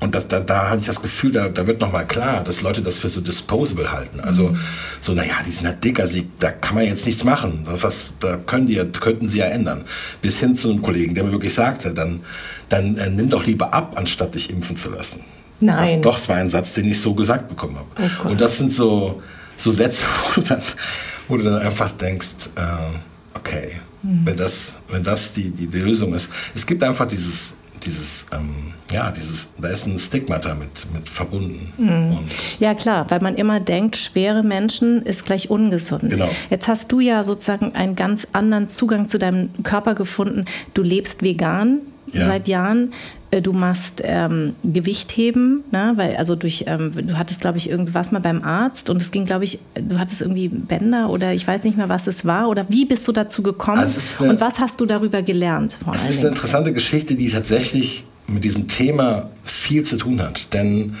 [0.00, 2.82] und das, da, da hatte ich das Gefühl, da, da wird nochmal klar, dass Leute
[2.82, 4.18] das für so disposable halten.
[4.20, 4.58] Also mhm.
[5.00, 7.64] so, naja, die sind halt dicker, sie, da kann man jetzt nichts machen.
[7.66, 9.84] Was, da können die, könnten sie ja ändern.
[10.20, 12.20] Bis hin zu einem Kollegen, der mir wirklich sagte, dann,
[12.68, 15.20] dann äh, nimm doch lieber ab, anstatt dich impfen zu lassen.
[15.60, 16.02] Nein.
[16.02, 18.10] Das, doch, das war ein Satz, den ich so gesagt bekommen habe.
[18.24, 19.22] Oh und das sind so,
[19.56, 20.62] so Sätze, wo du dann,
[21.28, 24.20] wo du dann einfach denkst, äh, okay, mhm.
[24.24, 26.30] wenn das, wenn das die, die, die Lösung ist.
[26.54, 31.72] Es gibt einfach dieses dieses, ähm, ja, dieses, da ist ein Stigmata mit, mit verbunden.
[31.76, 32.18] Mhm.
[32.58, 36.10] ja, klar, weil man immer denkt, schwere Menschen ist gleich ungesund.
[36.10, 36.30] Genau.
[36.50, 40.44] Jetzt hast du ja sozusagen einen ganz anderen Zugang zu deinem Körper gefunden.
[40.74, 41.80] Du lebst vegan
[42.14, 42.24] ja.
[42.24, 42.92] seit Jahren.
[43.34, 45.92] Äh, du machst ähm, Gewichtheben, ne?
[45.96, 49.24] weil also durch, ähm, du hattest glaube ich irgendwas mal beim Arzt und es ging
[49.24, 52.66] glaube ich, du hattest irgendwie Bänder oder ich weiß nicht mehr, was es war oder
[52.68, 55.76] wie bist du dazu gekommen also eine, und was hast du darüber gelernt?
[55.82, 60.54] Vor es ist eine interessante Geschichte, die tatsächlich mit diesem Thema viel zu tun hat,
[60.54, 60.94] denn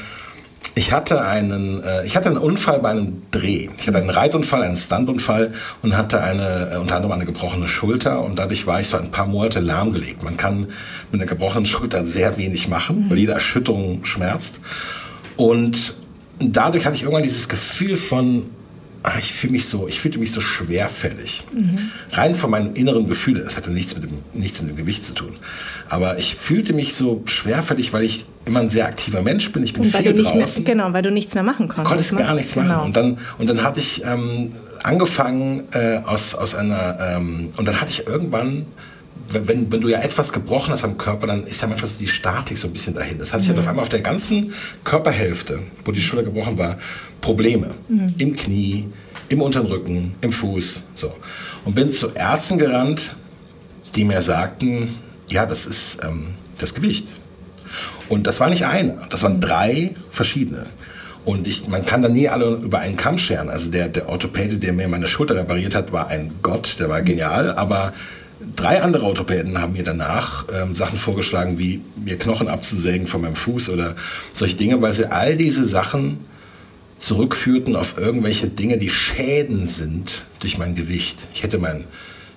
[0.74, 3.68] ich hatte einen, äh, ich hatte einen Unfall bei einem Dreh.
[3.78, 8.24] Ich hatte einen Reitunfall, einen Stuntunfall und hatte eine, äh, unter anderem eine gebrochene Schulter
[8.24, 10.24] und dadurch war ich so ein paar Monate lahmgelegt.
[10.24, 10.66] Man kann
[11.12, 14.60] mit einer gebrochenen Schulter sehr wenig machen, weil jede Erschütterung schmerzt.
[15.36, 15.94] Und
[16.38, 18.46] dadurch hatte ich irgendwann dieses Gefühl von,
[19.18, 21.44] ich fühle mich so, ich fühlte mich so schwerfällig.
[21.52, 21.90] Mhm.
[22.12, 25.12] Rein von meinem inneren Gefühl, das hatte nichts mit, dem, nichts mit dem Gewicht zu
[25.12, 25.36] tun.
[25.90, 29.62] Aber ich fühlte mich so schwerfällig, weil ich immer ein sehr aktiver Mensch bin.
[29.62, 30.64] Ich bin viel draußen.
[30.64, 31.88] Mehr, genau, weil du nichts mehr machen konntest.
[31.88, 32.18] Konntest ne?
[32.20, 32.68] gar nichts machen.
[32.68, 32.84] Genau.
[32.84, 37.80] Und dann, und dann hatte ich ähm, angefangen äh, aus, aus einer, ähm, und dann
[37.80, 38.64] hatte ich irgendwann
[39.28, 42.08] wenn, wenn du ja etwas gebrochen hast am Körper, dann ist ja manchmal so die
[42.08, 43.18] Statik so ein bisschen dahin.
[43.18, 44.52] Das heißt, ich hatte auf einmal auf der ganzen
[44.84, 46.78] Körperhälfte, wo die Schulter gebrochen war,
[47.24, 47.68] Probleme.
[47.88, 48.14] Mhm.
[48.18, 48.84] Im Knie,
[49.30, 50.82] im unteren Rücken, im Fuß.
[50.94, 51.10] So.
[51.64, 53.16] Und bin zu Ärzten gerannt,
[53.94, 54.94] die mir sagten,
[55.28, 57.08] ja, das ist ähm, das Gewicht.
[58.10, 60.66] Und das war nicht eine, das waren drei verschiedene.
[61.24, 63.48] Und ich, man kann da nie alle über einen Kamm scheren.
[63.48, 67.00] Also der, der Orthopäde, der mir meine Schulter repariert hat, war ein Gott, der war
[67.00, 67.94] genial, aber
[68.54, 73.36] drei andere Orthopäden haben mir danach ähm, Sachen vorgeschlagen, wie mir Knochen abzusägen von meinem
[73.36, 73.96] Fuß oder
[74.34, 76.18] solche Dinge, weil sie all diese Sachen
[76.98, 81.18] zurückführten auf irgendwelche Dinge, die Schäden sind durch mein Gewicht.
[81.34, 81.84] Ich hätte mein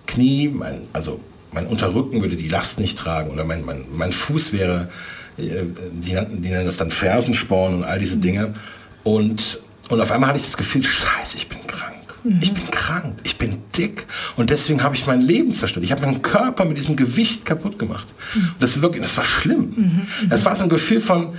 [0.06, 1.20] Knie, mein, also
[1.52, 4.89] mein Unterrücken würde die Last nicht tragen oder mein, mein, mein Fuß wäre,
[5.38, 8.56] äh, die, die nennen das dann Fersensporn und all diese Dinge.
[9.04, 11.96] Und, und auf einmal hatte ich das Gefühl, scheiße, ich bin krank.
[12.24, 12.39] Mhm.
[12.41, 15.86] Ich bin krank, ich bin dick und deswegen habe ich mein Leben zerstört.
[15.86, 18.08] Ich habe meinen Körper mit diesem Gewicht kaputt gemacht.
[18.34, 18.50] Mhm.
[18.60, 19.70] Das, wirklich, das war schlimm.
[19.76, 20.30] Mhm.
[20.30, 21.36] Das war so ein Gefühl von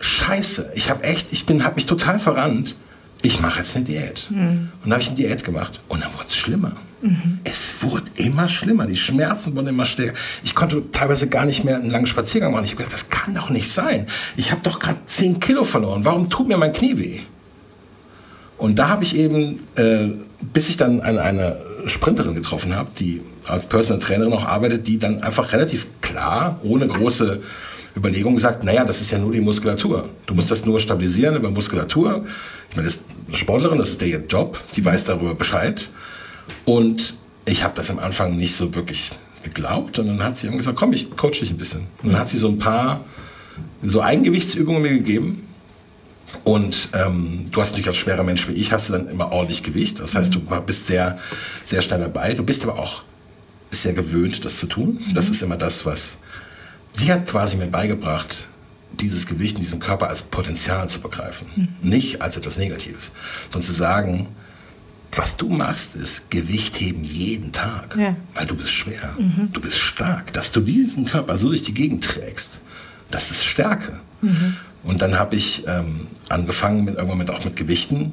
[0.00, 0.72] Scheiße.
[0.74, 2.74] Ich habe echt, ich bin, habe mich total verrannt.
[3.22, 4.28] Ich mache jetzt eine Diät.
[4.30, 4.38] Mhm.
[4.38, 6.72] Und dann habe ich eine Diät gemacht und dann wurde es schlimmer.
[7.02, 7.38] Mhm.
[7.44, 8.86] Es wurde immer schlimmer.
[8.86, 10.14] Die Schmerzen wurden immer stärker.
[10.42, 12.64] Ich konnte teilweise gar nicht mehr einen langen Spaziergang machen.
[12.64, 14.06] Ich habe gedacht, das kann doch nicht sein.
[14.36, 16.04] Ich habe doch gerade 10 Kilo verloren.
[16.04, 17.18] Warum tut mir mein Knie weh?
[18.56, 20.08] Und da habe ich eben, äh,
[20.52, 24.98] bis ich dann eine, eine Sprinterin getroffen habe, die als Personal Trainerin auch arbeitet, die
[24.98, 27.40] dann einfach relativ klar, ohne große
[27.96, 30.08] Überlegung sagt, naja, das ist ja nur die Muskulatur.
[30.26, 32.24] Du musst das nur stabilisieren über Muskulatur.
[32.70, 35.88] Ich meine, das ist eine Sportlerin, das ist der Job, die weiß darüber Bescheid.
[36.64, 37.14] Und
[37.46, 39.10] ich habe das am Anfang nicht so wirklich
[39.42, 39.98] geglaubt.
[39.98, 41.86] Und dann hat sie gesagt, komm, ich coach dich ein bisschen.
[42.02, 43.04] Und dann hat sie so ein paar
[43.82, 45.46] so Eigengewichtsübungen mir gegeben
[46.44, 49.62] und ähm, du hast natürlich als schwerer Mensch wie ich, hast du dann immer ordentlich
[49.62, 50.00] Gewicht.
[50.00, 51.18] Das heißt, du bist sehr,
[51.64, 52.34] sehr schnell dabei.
[52.34, 53.02] Du bist aber auch
[53.70, 55.00] sehr gewöhnt, das zu tun.
[55.14, 55.32] Das mhm.
[55.32, 56.18] ist immer das, was
[56.92, 58.46] sie hat quasi mir beigebracht,
[58.92, 61.46] dieses Gewicht in diesem Körper als Potenzial zu begreifen.
[61.54, 61.68] Mhm.
[61.88, 63.12] Nicht als etwas Negatives,
[63.50, 64.28] sondern zu sagen,
[65.12, 68.16] was du machst, ist Gewicht heben jeden Tag, ja.
[68.34, 69.48] weil du bist schwer, mhm.
[69.52, 70.32] du bist stark.
[70.32, 72.58] Dass du diesen Körper so durch die Gegend trägst,
[73.10, 74.00] das ist Stärke.
[74.22, 74.56] Mhm.
[74.82, 78.12] Und dann habe ich ähm, angefangen, mit, irgendwann mit, auch mit Gewichten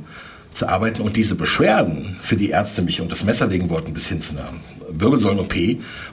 [0.53, 4.07] zu arbeiten und diese Beschwerden, für die Ärzte mich und das Messer legen wollten, bis
[4.07, 4.49] hin zu einer
[4.89, 5.54] Wirbelsäulen-OP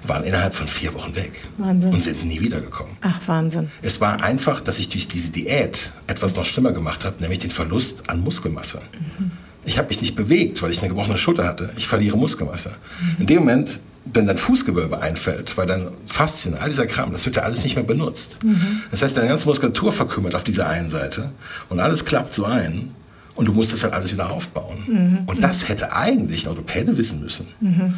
[0.06, 1.90] waren innerhalb von vier Wochen weg Wahnsinn.
[1.90, 2.96] und sind nie wiedergekommen.
[3.00, 3.70] Ach, Wahnsinn.
[3.82, 7.50] Es war einfach, dass ich durch diese Diät etwas noch schlimmer gemacht habe, nämlich den
[7.50, 8.80] Verlust an Muskelmasse.
[9.18, 9.30] Mhm.
[9.64, 11.70] Ich habe mich nicht bewegt, weil ich eine gebrochene Schulter hatte.
[11.76, 12.70] Ich verliere Muskelmasse.
[12.70, 13.20] Mhm.
[13.20, 13.78] In dem Moment,
[14.12, 17.74] wenn dein Fußgewölbe einfällt, weil dein Faszien, all dieser Kram, das wird ja alles nicht
[17.74, 18.36] mehr benutzt.
[18.42, 18.82] Mhm.
[18.90, 21.32] Das heißt, deine ganze Muskulatur verkümmert auf dieser einen Seite
[21.70, 22.90] und alles klappt so ein
[23.34, 24.76] und du musst das halt alles wieder aufbauen.
[24.86, 25.18] Mhm.
[25.26, 27.48] Und das hätte eigentlich ein Orthopäde wissen müssen.
[27.60, 27.94] Mhm.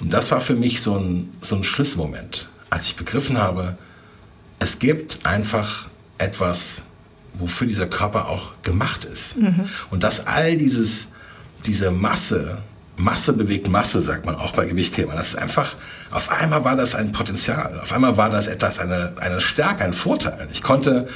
[0.00, 3.78] Und das war für mich so ein, so ein Schlüsselmoment, als ich begriffen habe,
[4.58, 5.86] es gibt einfach
[6.18, 6.82] etwas,
[7.34, 9.36] wofür dieser Körper auch gemacht ist.
[9.36, 9.68] Mhm.
[9.90, 11.08] Und dass all dieses,
[11.64, 12.62] diese Masse,
[12.96, 15.76] Masse bewegt Masse, sagt man auch bei Gewichtthema, das ist einfach,
[16.10, 19.92] auf einmal war das ein Potenzial, auf einmal war das etwas, eine, eine Stärke, ein
[19.92, 20.48] Vorteil.
[20.52, 21.08] Ich konnte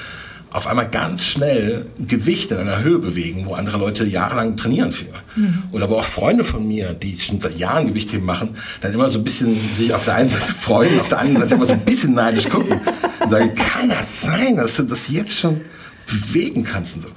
[0.53, 5.07] auf einmal ganz schnell Gewicht in einer Höhe bewegen, wo andere Leute jahrelang trainieren für.
[5.37, 5.65] Mhm.
[5.71, 9.19] Oder wo auch Freunde von mir, die schon seit Jahren Gewichtheben machen, dann immer so
[9.19, 11.85] ein bisschen sich auf der einen Seite freuen, auf der anderen Seite immer so ein
[11.85, 12.81] bisschen neidisch gucken
[13.21, 15.61] und sagen, kann das sein, dass du das jetzt schon
[16.07, 17.09] bewegen kannst und so.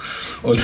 [0.44, 0.62] Und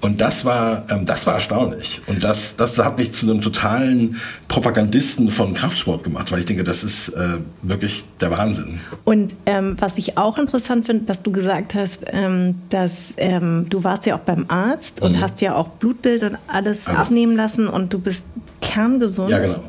[0.00, 2.00] und das war, ähm, das war erstaunlich.
[2.06, 4.16] Und das, das hat mich zu einem totalen
[4.48, 8.80] Propagandisten von Kraftsport gemacht, weil ich denke, das ist äh, wirklich der Wahnsinn.
[9.04, 13.84] Und ähm, was ich auch interessant finde, dass du gesagt hast, ähm, dass ähm, du
[13.84, 15.20] warst ja auch beim Arzt und mhm.
[15.20, 18.24] hast ja auch Blutbild und alles, alles, abnehmen lassen und du bist
[18.60, 19.30] kerngesund.
[19.30, 19.62] Ja, genau.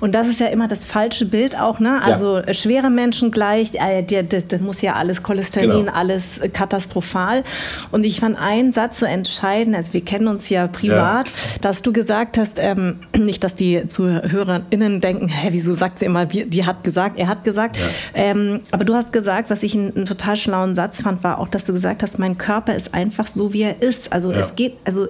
[0.00, 2.00] Und das ist ja immer das falsche Bild auch, ne?
[2.02, 2.54] Also ja.
[2.54, 5.92] schwere Menschen gleich, äh, das, das muss ja alles Cholesterin, genau.
[5.92, 7.44] alles katastrophal.
[7.90, 11.58] Und ich fand einen Satz so entscheidend, also wir kennen uns ja privat, ja.
[11.60, 16.26] dass du gesagt hast, ähm, nicht, dass die ZuhörerInnen denken, hä, wieso sagt sie immer,
[16.26, 17.76] die hat gesagt, er hat gesagt.
[17.76, 17.82] Ja.
[18.14, 21.48] Ähm, aber du hast gesagt, was ich einen, einen, total schlauen Satz fand, war auch,
[21.48, 24.12] dass du gesagt hast, mein Körper ist einfach so, wie er ist.
[24.12, 25.08] Also es geht, also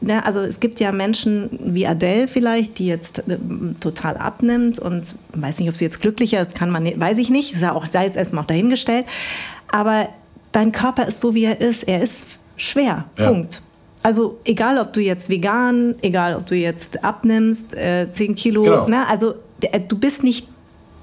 [0.00, 3.38] Ne, also es gibt ja Menschen wie Adele vielleicht, die jetzt äh,
[3.80, 7.54] total abnimmt und weiß nicht, ob sie jetzt glücklicher ist, kann man, weiß ich nicht,
[7.56, 9.06] sei, auch, sei jetzt erstmal auch dahingestellt.
[9.70, 10.08] Aber
[10.52, 11.84] dein Körper ist so, wie er ist.
[11.84, 12.24] Er ist
[12.56, 13.04] schwer.
[13.16, 13.28] Ja.
[13.28, 13.62] Punkt.
[14.02, 18.88] Also egal, ob du jetzt vegan, egal, ob du jetzt abnimmst, äh, 10 Kilo, genau.
[18.88, 19.06] ne?
[19.08, 20.48] also äh, du bist nicht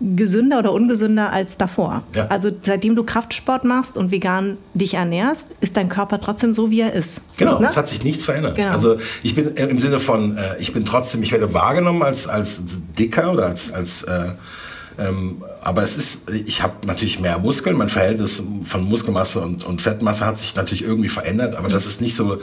[0.02, 2.04] gesünder oder ungesünder als davor.
[2.14, 2.28] Ja.
[2.28, 6.82] Also seitdem du Kraftsport machst und vegan dich ernährst, ist dein Körper trotzdem so, wie
[6.82, 7.22] er ist.
[7.38, 7.68] Genau, ne?
[7.68, 8.56] es hat sich nichts verändert.
[8.56, 8.72] Genau.
[8.72, 12.28] Also ich bin äh, im Sinne von, äh, ich bin trotzdem, ich werde wahrgenommen als,
[12.28, 12.62] als
[12.98, 14.32] dicker oder als, als äh,
[14.98, 19.82] ähm, aber es ist, ich habe natürlich mehr Muskeln, mein Verhältnis von Muskelmasse und, und
[19.82, 22.40] Fettmasse hat sich natürlich irgendwie verändert, aber das ist nicht so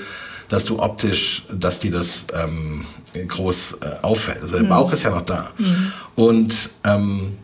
[0.52, 2.84] dass du optisch, dass dir das ähm,
[3.26, 4.42] groß äh, auffällt.
[4.42, 4.68] Also der mhm.
[4.68, 5.50] Bauch ist ja noch da.
[5.56, 5.92] Mhm.
[6.14, 7.38] Und ähm,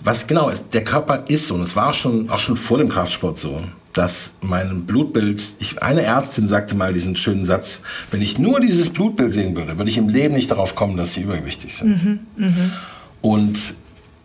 [0.00, 2.76] was genau ist, der Körper ist so, und es war auch schon, auch schon vor
[2.76, 3.58] dem Kraftsport so,
[3.94, 8.90] dass mein Blutbild, ich, eine Ärztin sagte mal diesen schönen Satz, wenn ich nur dieses
[8.90, 12.04] Blutbild sehen würde, würde ich im Leben nicht darauf kommen, dass sie übergewichtig sind.
[12.04, 12.70] Mhm, mh.
[13.22, 13.74] Und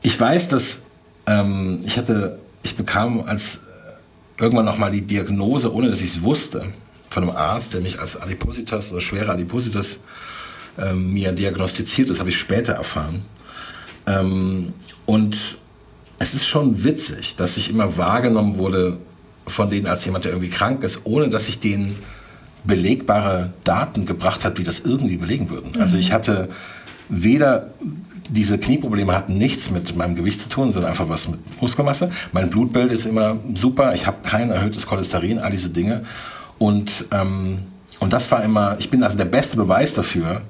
[0.01, 0.81] ich weiß, dass
[1.27, 6.15] ähm, ich hatte, ich bekam als äh, irgendwann noch mal die Diagnose, ohne dass ich
[6.15, 6.73] es wusste,
[7.09, 10.01] von einem Arzt, der mich als Adipositas oder schwere Adipositas
[10.77, 12.09] ähm, mir diagnostiziert.
[12.09, 13.25] Das habe ich später erfahren.
[14.05, 14.73] Ähm,
[15.05, 15.57] und
[16.19, 18.99] es ist schon witzig, dass ich immer wahrgenommen wurde
[19.45, 21.95] von denen als jemand, der irgendwie krank ist, ohne dass ich denen
[22.63, 25.67] belegbare Daten gebracht habe, die das irgendwie belegen würden.
[25.67, 25.81] Also mhm.
[25.81, 26.49] Also ich hatte
[27.09, 27.71] weder
[28.29, 32.11] diese Knieprobleme hatten nichts mit meinem Gewicht zu tun, sondern einfach was mit Muskelmasse.
[32.33, 36.03] Mein Blutbild ist immer super, ich habe kein erhöhtes Cholesterin, all diese Dinge.
[36.59, 37.59] Und, ähm,
[37.99, 40.41] und das war immer, ich bin also der beste Beweis dafür,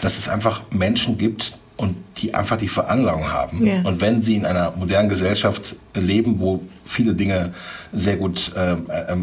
[0.00, 3.62] dass es einfach Menschen gibt und die einfach die Veranlagung haben.
[3.62, 3.82] Yeah.
[3.84, 7.52] Und wenn sie in einer modernen Gesellschaft leben, wo viele Dinge
[7.92, 8.76] sehr gut, äh,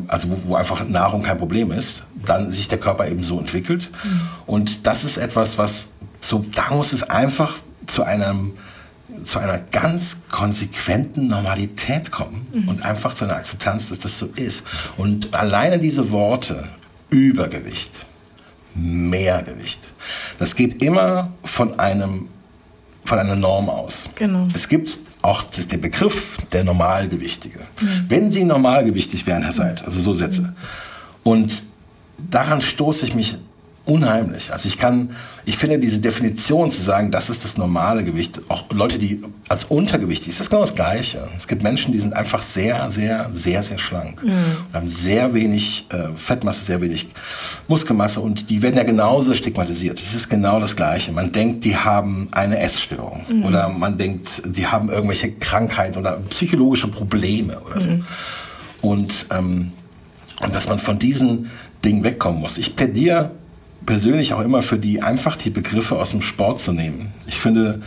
[0.07, 3.89] also wo, wo, einfach Nahrung kein Problem ist, dann sich der Körper eben so entwickelt.
[4.03, 4.21] Mhm.
[4.45, 8.53] Und das ist etwas, was so, da muss es einfach zu einem
[9.25, 12.69] zu einer ganz konsequenten Normalität kommen mhm.
[12.69, 14.65] und einfach zu einer Akzeptanz, dass das so ist.
[14.97, 16.67] Und alleine diese Worte,
[17.09, 17.91] Übergewicht,
[18.75, 19.79] Mehrgewicht,
[20.39, 22.29] das geht immer von einem
[23.05, 24.09] von einer Norm aus.
[24.15, 24.47] Genau.
[24.53, 27.59] Es gibt auch das ist der Begriff der Normalgewichtige.
[27.81, 28.05] Mhm.
[28.07, 30.55] Wenn Sie normalgewichtig wären, Herr Seid, also so Sätze.
[31.23, 31.63] Und
[32.17, 33.37] daran stoße ich mich
[33.85, 34.53] unheimlich.
[34.53, 35.09] Also ich kann,
[35.43, 39.65] ich finde diese Definition zu sagen, das ist das normale Gewicht, auch Leute, die als
[39.65, 41.27] untergewichtig, ist das genau das Gleiche.
[41.35, 44.29] Es gibt Menschen, die sind einfach sehr, sehr, sehr, sehr schlank mhm.
[44.29, 47.09] und haben sehr wenig äh, Fettmasse, sehr wenig
[47.67, 49.99] Muskelmasse und die werden ja genauso stigmatisiert.
[49.99, 51.11] Es ist genau das Gleiche.
[51.11, 53.43] Man denkt, die haben eine Essstörung mhm.
[53.43, 57.89] oder man denkt, die haben irgendwelche Krankheiten oder psychologische Probleme oder so.
[57.89, 58.05] Mhm.
[58.81, 59.73] Und, ähm,
[60.41, 61.51] und dass man von diesen
[61.83, 62.57] Dingen wegkommen muss.
[62.57, 63.31] Ich plädiere
[63.85, 67.13] persönlich auch immer für die, einfach die Begriffe aus dem Sport zu nehmen.
[67.27, 67.81] Ich finde,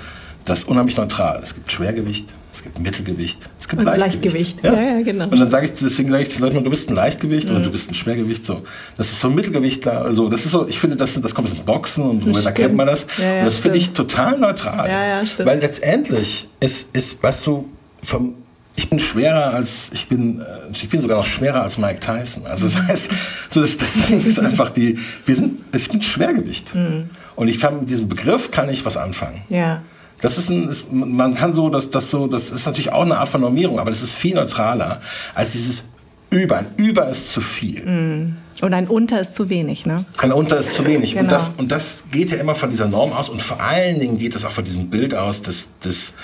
[0.45, 1.41] das unheimlich neutral.
[1.43, 4.63] Es gibt Schwergewicht, es gibt Mittelgewicht, es gibt Und Leichtgewicht.
[4.63, 4.65] Leichtgewicht.
[4.65, 5.25] Ja, ja, genau.
[5.25, 7.61] Und dann sage ich, deswegen sage ich zu den Leuten, du bist ein Leichtgewicht oder
[7.61, 8.45] du bist ein Schwergewicht.
[8.45, 8.63] So,
[8.97, 10.03] das ist so ein Mittelgewichtler.
[10.03, 12.75] Also das ist so, ich finde, das, das kommt aus dem Boxen und da kennt
[12.75, 13.07] man das.
[13.19, 14.89] Ja, ja, und das finde ich total neutral.
[14.89, 15.49] Ja, ja, stimmt.
[15.49, 17.69] Weil letztendlich ist, ist weißt du,
[18.03, 18.35] vom,
[18.77, 22.47] ich bin schwerer als, ich bin, äh, ich bin sogar noch schwerer als Mike Tyson.
[22.47, 23.09] Also das heißt,
[23.49, 26.75] so das, das ist einfach die, wir sind, ich bin Schwergewicht.
[26.75, 27.11] Mhm.
[27.35, 29.43] Und ich kann mit diesem Begriff kann ich was anfangen.
[29.49, 29.83] Ja.
[30.21, 33.19] Das ist ein, ist, man kann so, das, das so, das ist natürlich auch eine
[33.19, 35.01] Art von Normierung, aber das ist viel neutraler
[35.35, 35.85] als dieses
[36.31, 36.59] Über.
[36.59, 37.83] Ein Über ist zu viel.
[38.62, 39.99] Und ein Unter ist zu wenig, ne?
[40.19, 41.15] Ein Unter ist zu wenig.
[41.15, 41.31] Und, Genau.
[41.31, 44.35] das, und das geht ja immer von dieser Norm aus und vor allen Dingen geht
[44.35, 46.15] es auch von diesem Bild aus des, des,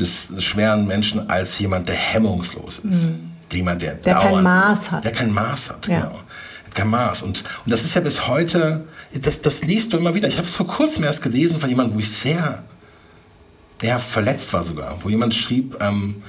[0.00, 3.10] des schweren Menschen als jemand, der hemmungslos ist.
[3.52, 4.00] Jemand, der, Mhm.
[4.02, 5.04] Der kein dauernd- Maß hat.
[5.04, 6.00] Der kein Maß hat, Ja.
[6.00, 6.12] genau.
[6.66, 7.22] Hat Kein Maß.
[7.22, 8.84] Und, und das ist ja bis heute,
[9.14, 10.28] das, das liest du immer wieder.
[10.28, 12.62] Ich habe es vor kurzem erst gelesen von jemandem, wo ich sehr
[13.82, 16.22] ja, verletzt war sogar, wo jemand schrieb, ähm,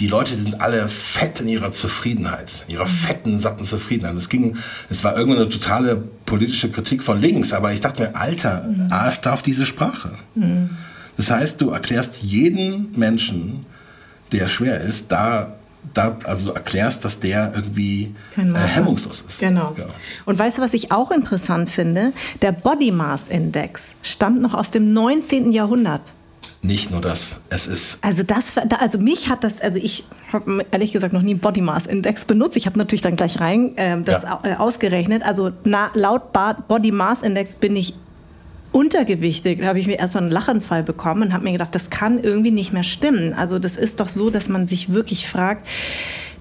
[0.00, 4.16] die Leute sind alle fett in ihrer Zufriedenheit, in ihrer fetten, satten Zufriedenheit.
[4.16, 4.56] Es ging,
[4.90, 9.42] es war irgendeine totale politische Kritik von links, aber ich dachte mir, Alter, Arsch darf
[9.42, 10.10] diese Sprache.
[11.16, 13.64] Das heißt, du erklärst jeden Menschen,
[14.32, 15.54] der schwer ist, da,
[15.92, 19.38] da also du erklärst, dass der irgendwie äh, hemmungslos ist.
[19.40, 19.72] Genau.
[19.78, 19.84] Ja.
[20.24, 22.12] Und weißt du, was ich auch interessant finde?
[22.42, 25.52] Der Body Mass Index stammt noch aus dem 19.
[25.52, 26.02] Jahrhundert.
[26.62, 30.64] Nicht nur das, es ist Also das, da- also mich hat das, also ich habe
[30.70, 32.56] ehrlich gesagt noch nie einen Body Mass Index benutzt.
[32.56, 34.40] Ich habe natürlich dann gleich rein ähm, das Ja.
[34.42, 35.22] äh, ausgerechnet.
[35.24, 36.32] Also na, laut
[36.66, 37.94] Body Mass Index bin ich
[38.74, 39.60] untergewichtig.
[39.60, 42.50] Da habe ich mir erstmal einen Lachanfall bekommen und habe mir gedacht, das kann irgendwie
[42.50, 43.32] nicht mehr stimmen.
[43.32, 45.66] Also das ist doch so, dass man sich wirklich fragt,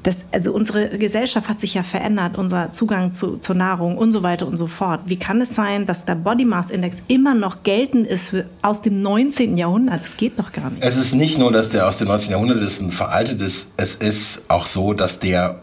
[0.02, 4.24] dass, also unsere Gesellschaft hat sich ja verändert, unser Zugang zu, zur Nahrung und so
[4.24, 5.02] weiter und so fort.
[5.06, 8.82] Wie kann es sein, dass der Body Mass Index immer noch geltend ist für, aus
[8.82, 9.56] dem 19.
[9.56, 10.04] Jahrhundert?
[10.04, 10.84] Das geht doch gar nicht.
[10.84, 12.32] Es ist nicht nur, dass der aus dem 19.
[12.32, 15.62] Jahrhundert ist und veraltet ist, es ist auch so, dass der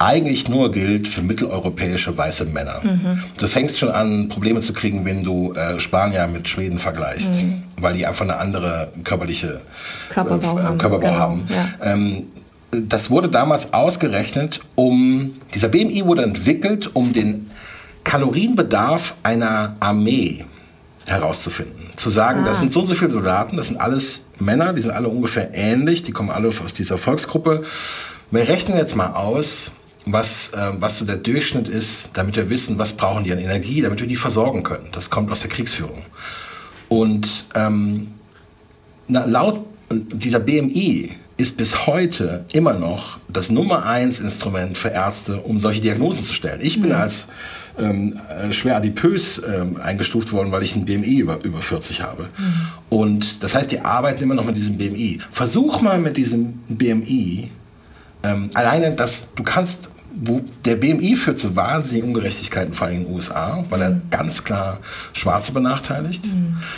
[0.00, 2.80] eigentlich nur gilt für mitteleuropäische weiße Männer.
[3.38, 7.32] Du fängst schon an, Probleme zu kriegen, wenn du äh, Spanier mit Schweden vergleichst,
[7.78, 9.60] weil die einfach eine andere körperliche
[10.08, 11.44] Körperbau äh, haben, Körperbau genau, haben.
[11.50, 11.92] ja.
[11.92, 12.24] Ähm,
[12.72, 17.50] das wurde damals ausgerechnet, um dieser BMI wurde entwickelt, um den
[18.04, 20.44] Kalorienbedarf einer Armee
[21.06, 21.90] herauszufinden.
[21.96, 24.92] Zu sagen, das sind so und so viele Soldaten, das sind alles Männer, die sind
[24.92, 27.62] alle ungefähr ähnlich, die kommen alle aus dieser Volksgruppe.
[28.30, 29.72] Wir rechnen jetzt mal aus,
[30.12, 33.82] was, äh, was so der Durchschnitt ist, damit wir wissen, was brauchen die an Energie,
[33.82, 34.88] damit wir die versorgen können.
[34.92, 36.04] Das kommt aus der Kriegsführung.
[36.88, 38.08] Und ähm,
[39.08, 45.40] na, laut dieser BMI ist bis heute immer noch das Nummer eins Instrument für Ärzte,
[45.40, 46.60] um solche Diagnosen zu stellen.
[46.62, 47.28] Ich bin als
[47.78, 52.28] ähm, äh, schwer adipös ähm, eingestuft worden, weil ich ein BMI über, über 40 habe.
[52.90, 55.20] Und das heißt, die arbeiten immer noch mit diesem BMI.
[55.30, 57.50] Versuch mal mit diesem BMI
[58.22, 63.04] ähm, alleine, dass du kannst, wo der BMI führt zu wahnsinnigen Ungerechtigkeiten, vor allem in
[63.06, 64.78] den USA, weil er ganz klar
[65.12, 66.24] Schwarze benachteiligt,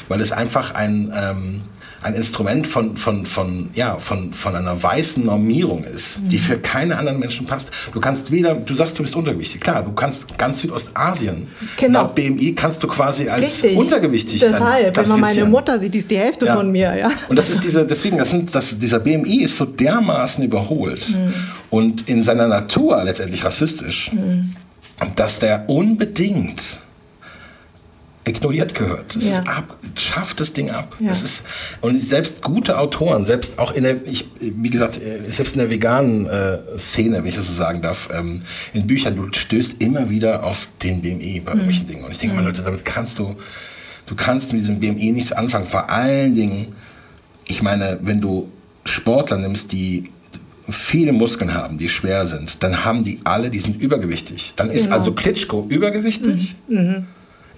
[0.09, 1.63] weil es einfach ein, ähm,
[2.03, 6.99] ein Instrument von, von, von, ja, von, von einer weißen Normierung ist, die für keine
[6.99, 7.71] anderen Menschen passt.
[7.93, 9.61] Du kannst weder, du sagst, du bist untergewichtig.
[9.61, 12.03] Klar, du kannst ganz Südostasien, Genau.
[12.03, 13.77] nach BMI kannst du quasi als Richtig.
[13.77, 15.45] untergewichtig sein, Deshalb, wenn man meine.
[15.45, 16.57] Mutter sieht, die ist die Hälfte Ja.
[16.57, 17.11] von mir, ja.
[17.29, 21.09] Und das ist diese, deswegen, das sind, das, dieser BMI ist so dermaßen überholt
[21.73, 24.11] und in seiner Natur letztendlich rassistisch,
[25.17, 26.79] dass der unbedingt
[28.25, 29.17] ignoriert gehört.
[29.17, 29.31] Es Ja.
[29.39, 30.95] ist ab, schafft das Ding ab.
[31.01, 31.11] Ja.
[31.11, 31.43] Es ist,
[31.81, 36.27] und selbst gute Autoren, selbst auch in der, ich, wie gesagt, selbst in der veganen
[36.27, 38.43] äh, Szene, wenn ich das so sagen darf, ähm,
[38.75, 42.05] in Büchern, du stößt immer wieder auf den BMI bei irgendwelchen Dingen.
[42.05, 43.35] Und ich denke mal, Leute, damit kannst du,
[44.07, 45.67] du kannst mit diesem BMI nichts anfangen.
[45.67, 46.75] Vor allen Dingen,
[47.49, 48.51] ich meine, wenn du
[48.85, 50.11] Sportler nimmst, die
[50.69, 54.53] viele Muskeln haben, die schwer sind, dann haben die alle, die sind übergewichtig.
[54.57, 54.97] Dann ist Genau.
[54.97, 56.57] also Klitschko übergewichtig.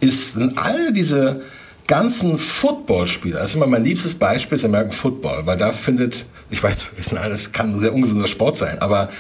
[0.01, 1.43] Ist, sind alle diese
[1.87, 6.63] ganzen Footballspieler, das ist immer mein liebstes Beispiel, ist American Football, weil da findet, ich
[6.63, 9.11] weiß, wir wissen alle, das kann ein sehr ungesunder Sport sein, aber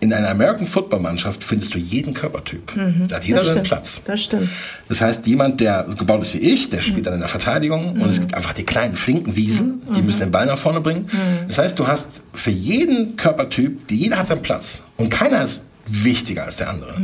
[0.00, 2.72] in einer American Football Mannschaft findest du jeden Körpertyp.
[3.08, 3.64] Da hat jeder seinen.
[3.64, 4.00] Platz.
[4.04, 4.48] Das stimmt.
[4.88, 8.08] Das heißt, jemand, der gebaut ist wie ich, der spielt dann in der Verteidigung und
[8.08, 11.08] es gibt einfach die kleinen flinken Wiesen, die müssen den Ball nach vorne bringen.
[11.46, 16.44] Das heißt, du hast für jeden Körpertyp, jeder hat seinen Platz und keiner ist wichtiger
[16.44, 16.94] als der andere.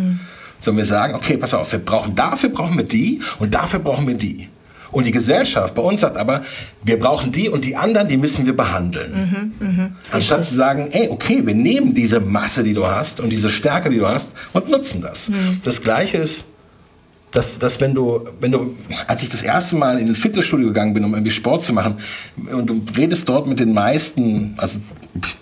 [0.61, 4.07] Sondern wir sagen, okay, pass auf, wir brauchen dafür brauchen wir die und dafür brauchen
[4.07, 4.49] wir die.
[4.95, 6.43] Und die Gesellschaft bei uns sagt aber,
[6.85, 9.53] wir brauchen die und die anderen, die müssen wir behandeln.
[10.13, 13.91] Anstatt zu sagen, ey, okay, wir nehmen diese Masse, die du hast und diese Stärke,
[13.91, 15.33] die du hast und nutzen das.
[15.65, 16.45] Das Gleiche ist
[17.33, 18.77] dass, dass wenn du, wenn du,
[19.09, 21.97] als ich das erste Mal in ein Fitnessstudio gegangen bin, um irgendwie Sport zu machen,
[22.37, 24.79] und du redest dort mit den meisten, also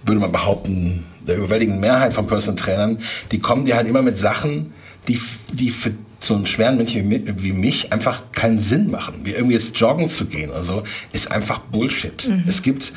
[0.07, 2.99] würde man behaupten, der überwältigenden Mehrheit von Personal Trainern,
[3.31, 4.73] die kommen dir halt immer mit Sachen,
[5.07, 5.21] die,
[5.53, 5.93] die für
[6.23, 9.21] so einen schweren Menschen wie, wie mich einfach keinen Sinn machen.
[9.25, 12.29] Wie irgendwie jetzt joggen zu gehen oder so, ist einfach Bullshit.
[12.29, 12.45] Mhm.
[12.47, 12.93] Es gibt,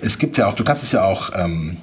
[0.00, 1.76] es gibt ja auch, du kannst es ja auch, ähm,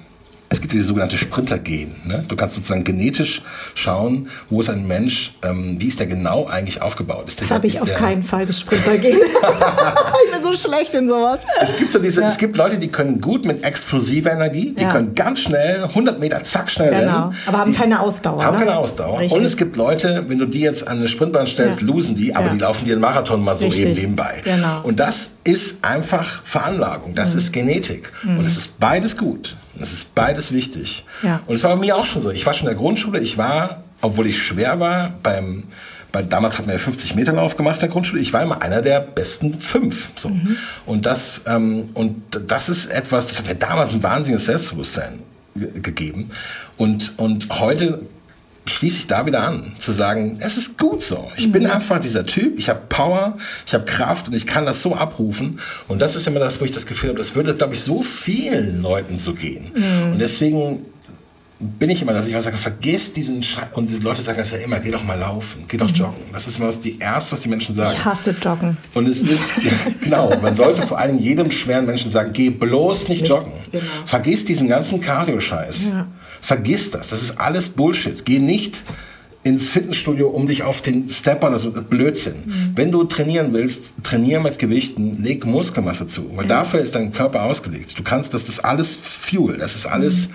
[0.54, 1.96] es gibt diese sogenannte Sprintergen.
[2.06, 2.24] Ne?
[2.28, 3.42] Du kannst sozusagen genetisch
[3.74, 7.28] schauen, wo ist ein Mensch, ähm, wie ist der genau eigentlich aufgebaut.
[7.28, 9.18] Ist das habe ich auf der, keinen Fall, das Sprintergen.
[10.26, 11.40] ich bin so schlecht in sowas.
[11.60, 12.28] Es gibt, so diese, ja.
[12.28, 14.92] es gibt Leute, die können gut mit explosiver Energie, die ja.
[14.92, 17.30] können ganz schnell, 100 Meter, zack, schnell genau.
[17.30, 17.36] rennen.
[17.48, 18.44] Aber haben die keine Ausdauer.
[18.44, 18.66] Haben ne?
[18.66, 19.20] keine Ausdauer.
[19.20, 19.40] Richtig.
[19.40, 21.88] Und es gibt Leute, wenn du die jetzt an eine Sprintbahn stellst, ja.
[21.88, 23.86] losen die, aber die laufen dir einen Marathon mal so Richtig.
[23.86, 24.42] eben nebenbei.
[24.44, 24.82] Genau.
[24.84, 27.40] Und das ist einfach Veranlagung, das mhm.
[27.40, 28.12] ist Genetik.
[28.22, 28.38] Mhm.
[28.38, 29.58] Und es ist beides gut.
[29.80, 31.06] Es ist beides wichtig.
[31.24, 31.42] Ja.
[31.46, 32.30] Und es war bei mir auch schon so.
[32.30, 35.64] Ich war schon in der Grundschule, ich war, obwohl ich schwer war, beim,
[36.12, 38.82] bei, damals hatten wir 50 Meter Lauf gemacht in der Grundschule, ich war immer einer
[38.82, 40.10] der besten fünf.
[40.16, 40.30] So.
[40.30, 40.58] Mhm.
[40.86, 45.20] Und, das, ähm, und das ist etwas, das hat mir damals ein wahnsinniges Selbstbewusstsein
[45.56, 46.30] gegeben.
[46.78, 48.00] Und, und heute
[48.66, 51.32] schließe ich da wieder an, zu sagen, es ist gut so.
[51.36, 51.52] Ich mhm.
[51.52, 54.96] bin einfach dieser Typ, ich habe Power, ich habe Kraft und ich kann das so
[54.96, 55.60] abrufen.
[55.88, 58.04] Und das ist immer das, wo ich das Gefühl habe, das würde, glaube ich, so
[58.04, 59.72] vielen Leuten so gehen.
[59.76, 60.14] Mhm.
[60.14, 60.86] Und deswegen
[61.60, 63.68] bin ich immer, dass ich immer sage, vergiss diesen Scheiß.
[63.74, 65.96] Und die Leute sagen das ja immer, geh doch mal laufen, geh doch mhm.
[65.96, 66.24] joggen.
[66.32, 67.96] Das ist immer das die erste, was die Menschen sagen.
[67.98, 68.78] Ich hasse Joggen.
[68.94, 69.54] Und es ist,
[70.02, 73.54] genau, man sollte vor allem jedem schweren Menschen sagen, geh bloß nicht, nicht joggen.
[73.72, 73.84] Genau.
[74.06, 75.86] Vergiss diesen ganzen Cardio-Scheiß.
[75.90, 76.08] Ja.
[76.44, 77.08] Vergiss das.
[77.08, 78.26] Das ist alles Bullshit.
[78.26, 78.84] Geh nicht
[79.44, 82.36] ins Fitnessstudio, um dich auf den Stepper, das ist Blödsinn.
[82.46, 82.72] Mhm.
[82.76, 86.62] Wenn du trainieren willst, trainier mit Gewichten, leg Muskelmasse zu, weil ja.
[86.62, 87.98] dafür ist dein Körper ausgelegt.
[87.98, 90.34] Du kannst, das ist alles Fuel, das ist alles mhm.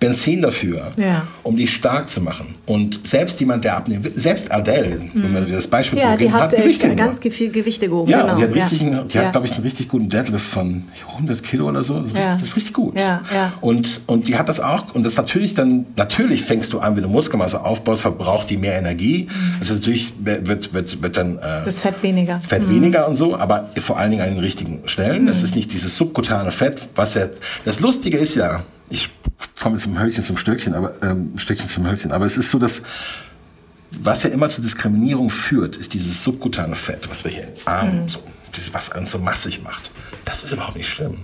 [0.00, 1.26] Benzin dafür, ja.
[1.42, 2.54] um dich stark zu machen.
[2.66, 5.34] Und selbst jemand, der abnimmt, selbst Adele, mhm.
[5.34, 8.10] wenn wir das Beispiel ja, die hat, hat Gewichte äh, ganz viel Gewichte gehoben.
[8.10, 8.36] Ja, genau.
[8.36, 9.02] die hat, richtig, ja.
[9.02, 10.84] die hat glaube ich, einen richtig guten Deadlift von
[11.14, 12.00] 100 Kilo oder so.
[12.00, 12.98] Das ist, richtig, das ist richtig gut.
[12.98, 13.52] Ja, ja.
[13.60, 14.94] Und, und die hat das auch.
[14.94, 18.78] Und das natürlich dann, natürlich fängst du an, wenn du Muskelmasse aufbaust, verbraucht die mehr
[18.78, 19.28] Energie.
[19.28, 19.58] Mhm.
[19.58, 21.38] Das ist natürlich, wird, wird, wird dann...
[21.38, 22.40] Äh, das Fett weniger.
[22.46, 22.74] Fett mhm.
[22.74, 25.26] weniger und so, aber vor allen Dingen an den richtigen Stellen.
[25.26, 25.44] Das mhm.
[25.44, 27.26] ist nicht dieses subkutane Fett, was ja...
[27.64, 29.10] Das Lustige ist ja, ich
[29.60, 32.12] komme jetzt vom Hölzchen zum Stöckchen, aber ähm, Stöckchen zum Hölzchen.
[32.12, 32.82] Aber es ist so, dass
[34.00, 38.02] was ja immer zur Diskriminierung führt, ist dieses subkutane Fett, was wir hier im Arm,
[38.02, 38.08] mhm.
[38.08, 38.20] so,
[38.54, 39.90] dieses, was uns so massig macht.
[40.24, 41.18] Das ist überhaupt nicht schlimm.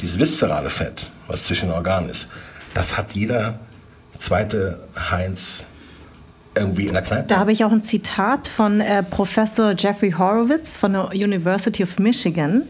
[0.00, 2.28] Dieses viszerale Fett, was zwischen den Organen ist,
[2.74, 3.58] das hat jeder
[4.18, 5.64] zweite Heinz
[6.54, 7.26] irgendwie in der Kneipe.
[7.28, 11.98] Da habe ich auch ein Zitat von äh, Professor Jeffrey Horowitz von der University of
[11.98, 12.62] Michigan,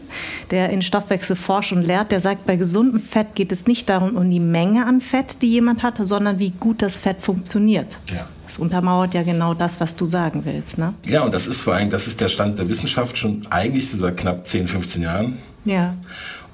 [0.51, 2.11] der in Stoffwechsel forscht und lehrt.
[2.11, 5.49] Der sagt, bei gesundem Fett geht es nicht darum, um die Menge an Fett, die
[5.49, 7.97] jemand hat, sondern wie gut das Fett funktioniert.
[8.13, 8.27] Ja.
[8.45, 10.77] Das untermauert ja genau das, was du sagen willst.
[10.77, 10.93] Ne?
[11.05, 13.97] Ja, und das ist vor allem, das ist der Stand der Wissenschaft schon eigentlich so
[13.97, 15.37] seit knapp 10, 15 Jahren.
[15.65, 15.95] Ja.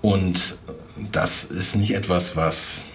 [0.01, 0.55] Und
[1.11, 2.85] das ist nicht etwas, was,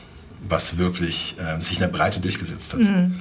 [0.49, 2.81] was wirklich äh, sich in der Breite durchgesetzt hat.
[2.81, 3.21] Mhm.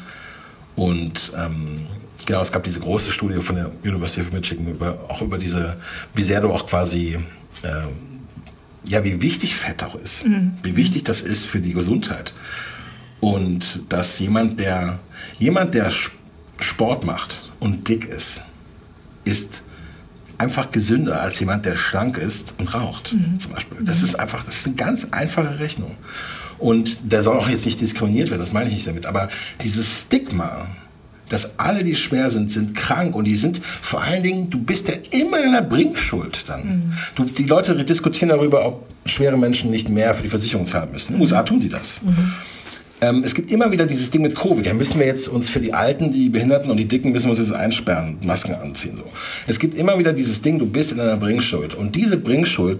[0.75, 1.81] Und ähm,
[2.25, 5.77] genau, es gab diese große Studie von der University of Michigan über, auch über diese,
[6.13, 7.19] wie sehr du auch quasi,
[7.63, 7.69] äh,
[8.85, 10.53] ja, wie wichtig Fett auch ist, mhm.
[10.63, 12.33] wie wichtig das ist für die Gesundheit.
[13.19, 14.99] Und dass jemand, der,
[15.37, 15.91] jemand, der
[16.59, 18.41] Sport macht und dick ist,
[19.23, 19.61] ist
[20.39, 23.37] einfach gesünder als jemand, der schlank ist und raucht, mhm.
[23.37, 23.77] zum Beispiel.
[23.81, 25.95] Das ist einfach, das ist eine ganz einfache Rechnung.
[26.61, 29.07] Und der soll auch jetzt nicht diskriminiert werden, das meine ich nicht damit.
[29.07, 29.29] Aber
[29.63, 30.67] dieses Stigma,
[31.27, 34.87] dass alle, die schwer sind, sind krank und die sind vor allen Dingen, du bist
[34.87, 36.63] ja immer in einer Bringschuld dann.
[36.63, 36.93] Mhm.
[37.15, 41.13] Du, die Leute diskutieren darüber, ob schwere Menschen nicht mehr für die Versicherung zahlen müssen.
[41.13, 42.01] In den USA tun sie das.
[42.03, 42.33] Mhm.
[43.01, 44.63] Ähm, es gibt immer wieder dieses Ding mit Covid.
[44.63, 47.31] Da müssen wir jetzt uns für die Alten, die Behinderten und die Dicken müssen wir
[47.31, 48.95] uns jetzt einsperren, Masken anziehen.
[48.97, 49.05] So.
[49.47, 51.73] Es gibt immer wieder dieses Ding, du bist in einer Bringschuld.
[51.73, 52.79] Und diese Bringschuld,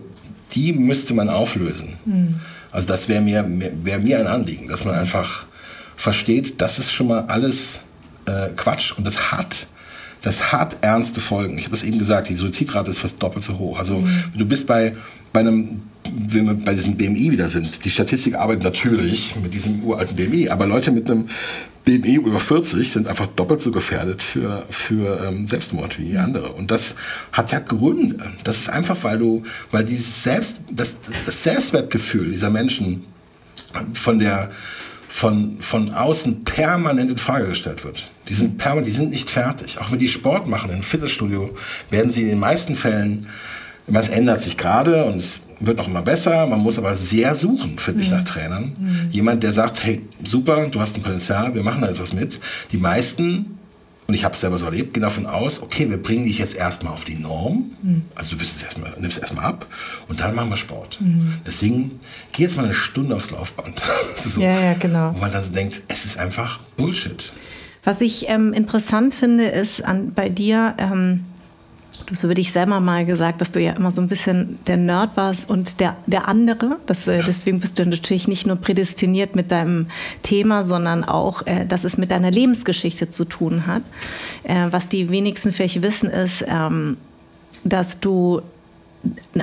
[0.53, 1.93] die müsste man auflösen.
[2.05, 2.36] Mhm.
[2.72, 3.45] Also das wäre mir,
[3.84, 5.45] wär mir ein Anliegen, dass man einfach
[5.95, 7.82] versteht, das ist schon mal alles
[8.26, 9.67] äh, Quatsch und das hat
[10.22, 11.57] das hat ernste Folgen.
[11.57, 13.80] Ich habe es eben gesagt, die Suizidrate ist fast doppelt so hoch.
[13.80, 14.24] Also mhm.
[14.36, 14.95] du bist bei,
[15.34, 15.82] bei einem,
[16.28, 20.49] wenn wir bei diesem BMI wieder sind, die Statistik arbeitet natürlich mit diesem uralten BMI,
[20.49, 21.28] aber Leute mit einem
[21.86, 26.51] BMI über 40 sind einfach doppelt so gefährdet für, für ähm, Selbstmord wie andere.
[26.51, 26.95] Und das
[27.32, 28.17] hat ja Gründe.
[28.43, 33.05] Das ist einfach, weil du, weil dieses Selbst, das, das Selbstwertgefühl dieser Menschen
[33.93, 34.51] von der,
[35.07, 38.07] von, von außen permanent in Frage gestellt wird.
[38.29, 39.79] Die sind permanent, die sind nicht fertig.
[39.79, 41.55] Auch wenn die Sport machen im Fitnessstudio,
[41.89, 43.27] werden sie in den meisten Fällen,
[43.88, 46.45] es ändert sich gerade und es wird auch immer besser.
[46.47, 48.76] Man muss aber sehr suchen, finde ich, nach Trainern.
[48.78, 49.09] Mhm.
[49.12, 52.39] Jemand, der sagt, hey, super, du hast ein Potenzial, wir machen da jetzt was mit.
[52.72, 53.57] Die meisten
[54.12, 56.53] und ich habe es selber so erlebt, gehen davon aus, okay, wir bringen dich jetzt
[56.53, 58.01] erstmal auf die Norm, mhm.
[58.14, 59.68] also du wirst es erstmal, nimmst es erstmal ab
[60.09, 60.99] und dann machen wir Sport.
[60.99, 61.36] Mhm.
[61.45, 61.99] Deswegen
[62.34, 63.82] geh jetzt mal eine Stunde aufs Laufband.
[64.18, 65.14] so, ja, ja, genau.
[65.16, 67.32] Wo man dann so denkt, es ist einfach Bullshit.
[67.86, 71.24] Was ich ähm, interessant finde, ist an, bei dir, ähm,
[72.12, 74.76] Du hast über dich selber mal gesagt, dass du ja immer so ein bisschen der
[74.76, 76.76] Nerd warst und der, der andere.
[76.86, 79.88] Das, äh, deswegen bist du natürlich nicht nur prädestiniert mit deinem
[80.22, 83.84] Thema, sondern auch, äh, dass es mit deiner Lebensgeschichte zu tun hat.
[84.43, 86.97] Äh, was die wenigsten vielleicht wissen, ist, ähm,
[87.64, 88.41] dass du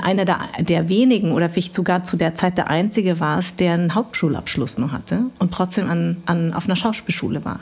[0.02, 3.94] einer der, der wenigen oder vielleicht sogar zu der Zeit der Einzige warst, der einen
[3.94, 7.60] Hauptschulabschluss nur hatte und trotzdem an, an, auf einer Schauspielschule war.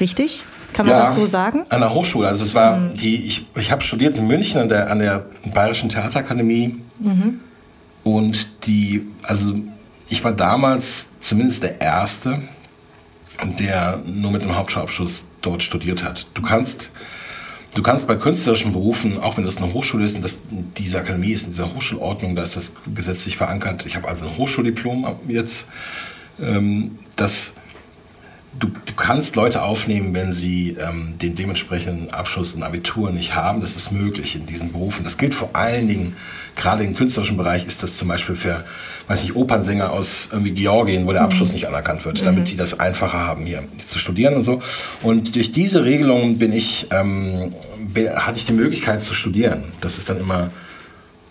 [0.00, 0.44] Richtig?
[0.72, 1.64] Kann man ja, das so sagen?
[1.68, 2.28] An der Hochschule.
[2.28, 2.94] Also es war mhm.
[2.94, 6.76] die, ich, ich habe studiert in München an der, an der Bayerischen Theaterakademie.
[6.98, 7.40] Mhm.
[8.04, 9.54] Und die, also
[10.08, 12.42] ich war damals zumindest der Erste,
[13.58, 16.26] der nur mit einem Hauptschulabschluss dort studiert hat.
[16.34, 16.90] Du kannst,
[17.74, 21.32] du kannst bei künstlerischen Berufen, auch wenn das eine Hochschule ist, und das, diese Akademie
[21.32, 23.86] ist in dieser Hochschulordnung, da ist das gesetzlich verankert.
[23.86, 25.66] Ich habe also ein Hochschuldiplom jetzt.
[26.40, 27.51] Ähm, das
[28.58, 33.62] Du, du, kannst Leute aufnehmen, wenn sie ähm, den dementsprechenden Abschluss in Abitur nicht haben.
[33.62, 35.04] Das ist möglich in diesen Berufen.
[35.04, 36.16] Das gilt vor allen Dingen,
[36.54, 38.62] gerade im künstlerischen Bereich ist das zum Beispiel für,
[39.08, 41.54] weiß nicht, Opernsänger aus irgendwie Georgien, wo der Abschluss mhm.
[41.54, 42.44] nicht anerkannt wird, damit mhm.
[42.44, 44.60] die das einfacher haben, hier zu studieren und so.
[45.02, 47.54] Und durch diese Regelung bin ich, ähm,
[48.16, 49.64] hatte ich die Möglichkeit zu studieren.
[49.80, 50.50] Das ist dann immer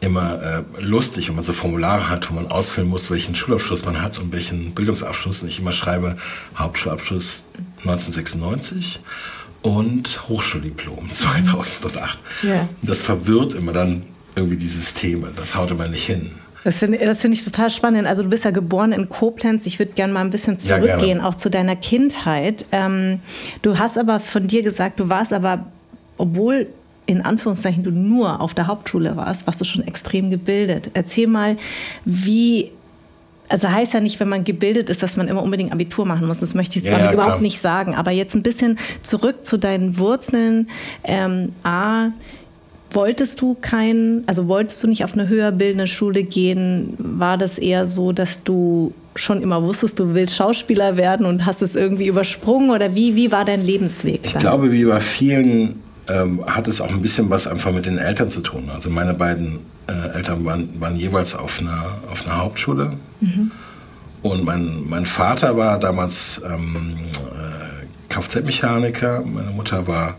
[0.01, 4.01] immer äh, lustig, wenn man so Formulare hat, wo man ausfüllen muss, welchen Schulabschluss man
[4.01, 5.43] hat und welchen Bildungsabschluss.
[5.43, 6.17] Und ich immer schreibe
[6.57, 7.45] Hauptschulabschluss
[7.85, 8.99] 1996
[9.61, 12.19] und Hochschuldiplom 2008.
[12.41, 12.67] Ja.
[12.81, 14.03] Das verwirrt immer dann
[14.35, 15.31] irgendwie die Systeme.
[15.35, 16.31] Das haut immer nicht hin.
[16.63, 18.07] Das finde find ich total spannend.
[18.07, 19.65] Also du bist ja geboren in Koblenz.
[19.65, 22.65] Ich würde gerne mal ein bisschen zurückgehen, ja, auch zu deiner Kindheit.
[22.71, 23.19] Ähm,
[23.63, 25.65] du hast aber von dir gesagt, du warst aber,
[26.17, 26.67] obwohl
[27.11, 30.91] in Anführungszeichen du nur auf der Hauptschule warst, warst du schon extrem gebildet.
[30.93, 31.57] Erzähl mal,
[32.05, 32.71] wie
[33.49, 36.39] also heißt ja nicht, wenn man gebildet ist, dass man immer unbedingt Abitur machen muss.
[36.39, 37.95] Das möchte ich ja, ja, überhaupt nicht sagen.
[37.95, 40.69] Aber jetzt ein bisschen zurück zu deinen Wurzeln.
[41.03, 42.11] Ähm, A,
[42.91, 46.93] wolltest du kein, also wolltest du nicht auf eine höher bildende Schule gehen?
[46.97, 51.61] War das eher so, dass du schon immer wusstest, du willst Schauspieler werden und hast
[51.61, 52.69] es irgendwie übersprungen?
[52.69, 54.21] Oder wie, wie war dein Lebensweg?
[54.23, 54.41] Ich dann?
[54.41, 58.29] glaube, wie bei vielen ähm, hat es auch ein bisschen was einfach mit den Eltern
[58.29, 58.69] zu tun.
[58.73, 62.93] Also meine beiden äh, Eltern waren, waren, jeweils auf einer, auf einer Hauptschule.
[63.19, 63.51] Mhm.
[64.21, 66.95] Und mein, mein Vater war damals ähm,
[67.33, 70.17] äh, Kfz-Mechaniker, meine Mutter war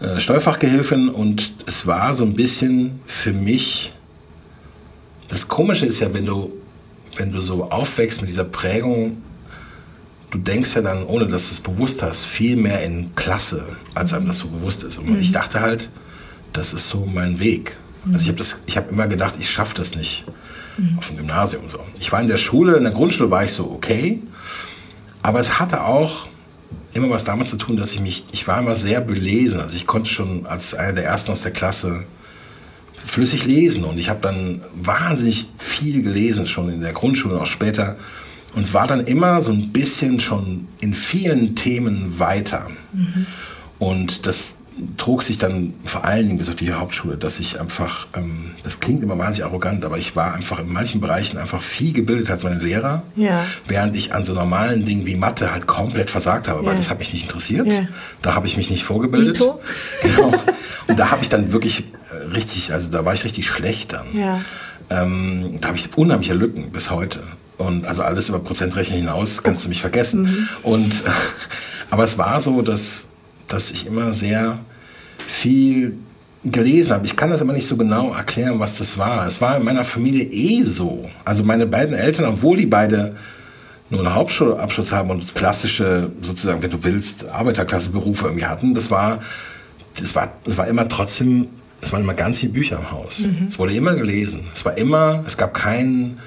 [0.00, 3.92] äh, Steuerfachgehilfin und es war so ein bisschen für mich,
[5.28, 6.52] das Komische ist ja, wenn du,
[7.16, 9.22] wenn du so aufwächst mit dieser Prägung,
[10.32, 14.12] du denkst ja dann, ohne dass du es bewusst hast, viel mehr in Klasse, als
[14.12, 14.98] einem das so bewusst ist.
[14.98, 15.20] Und mhm.
[15.20, 15.88] ich dachte halt,
[16.52, 17.76] das ist so mein Weg.
[18.04, 18.14] Mhm.
[18.14, 18.32] Also
[18.66, 20.24] ich habe hab immer gedacht, ich schaffe das nicht
[20.78, 20.98] mhm.
[20.98, 21.78] auf dem Gymnasium so.
[22.00, 24.20] Ich war in der Schule, in der Grundschule war ich so okay,
[25.22, 26.26] aber es hatte auch
[26.94, 29.60] immer was damit zu tun, dass ich mich, ich war immer sehr belesen.
[29.60, 32.04] Also ich konnte schon als einer der Ersten aus der Klasse
[33.04, 37.46] flüssig lesen und ich habe dann wahnsinnig viel gelesen, schon in der Grundschule und auch
[37.46, 37.96] später
[38.54, 42.66] und war dann immer so ein bisschen schon in vielen Themen weiter.
[42.92, 43.26] Mhm.
[43.78, 44.58] Und das
[44.96, 48.80] trug sich dann vor allen Dingen bis auf die Hauptschule, dass ich einfach, ähm, das
[48.80, 52.44] klingt immer wahnsinnig arrogant, aber ich war einfach in manchen Bereichen einfach viel gebildeter als
[52.44, 53.44] meine Lehrer, ja.
[53.66, 56.76] während ich an so normalen Dingen wie Mathe halt komplett versagt habe, weil ja.
[56.76, 57.66] das hat mich nicht interessiert.
[57.66, 57.86] Ja.
[58.22, 59.36] Da habe ich mich nicht vorgebildet.
[59.36, 59.60] Dito.
[60.02, 60.32] Genau.
[60.88, 64.06] Und da habe ich dann wirklich äh, richtig, also da war ich richtig schlecht dann.
[64.90, 67.20] Ähm, da habe ich unheimliche Lücken bis heute.
[67.62, 70.22] Und also alles über Prozentrechnen hinaus kannst du mich vergessen.
[70.22, 70.48] Mhm.
[70.62, 70.92] Und,
[71.90, 73.08] aber es war so, dass,
[73.46, 74.58] dass ich immer sehr
[75.26, 75.96] viel
[76.44, 77.06] gelesen habe.
[77.06, 79.26] Ich kann das immer nicht so genau erklären, was das war.
[79.26, 81.08] Es war in meiner Familie eh so.
[81.24, 83.14] Also meine beiden Eltern, obwohl die beide
[83.90, 89.20] nur einen Hauptschulabschluss haben und klassische, sozusagen, wenn du willst, Arbeiterklasseberufe irgendwie hatten, das war,
[90.00, 91.48] das war, das war immer trotzdem,
[91.80, 93.20] es waren immer ganz viele Bücher im Haus.
[93.20, 93.48] Mhm.
[93.48, 94.44] Es wurde immer gelesen.
[94.52, 96.18] Es war immer, es gab keinen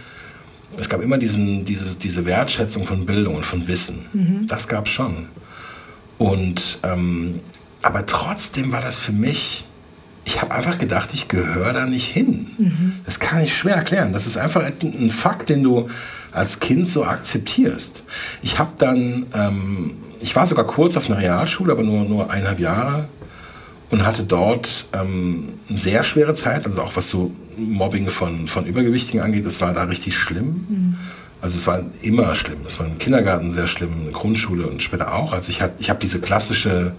[0.78, 4.06] es gab immer diesen, dieses, diese Wertschätzung von Bildung und von Wissen.
[4.14, 4.48] Mhm.
[4.48, 5.28] Das gab es schon.
[6.18, 7.40] Und, ähm,
[7.82, 9.66] aber trotzdem war das für mich,
[10.26, 12.48] ich habe einfach gedacht, ich gehöre da nicht hin.
[12.58, 12.94] Mhm.
[13.06, 14.12] Das kann ich schwer erklären.
[14.12, 15.88] Das ist einfach ein Fakt, den du
[16.32, 18.04] als Kind so akzeptierst.
[18.42, 22.60] Ich habe dann, ähm, ich war sogar kurz auf einer Realschule, aber nur, nur eineinhalb
[22.60, 23.08] Jahre
[23.92, 28.66] und hatte dort ähm, eine sehr schwere Zeit, also auch was so Mobbing von, von
[28.66, 30.66] Übergewichtigen angeht, das war da richtig schlimm.
[30.68, 30.96] Mhm.
[31.42, 32.60] Also es war immer schlimm.
[32.66, 35.32] Es war im Kindergarten sehr schlimm, in der Grundschule und später auch.
[35.32, 36.94] Also ich, ich habe diese klassische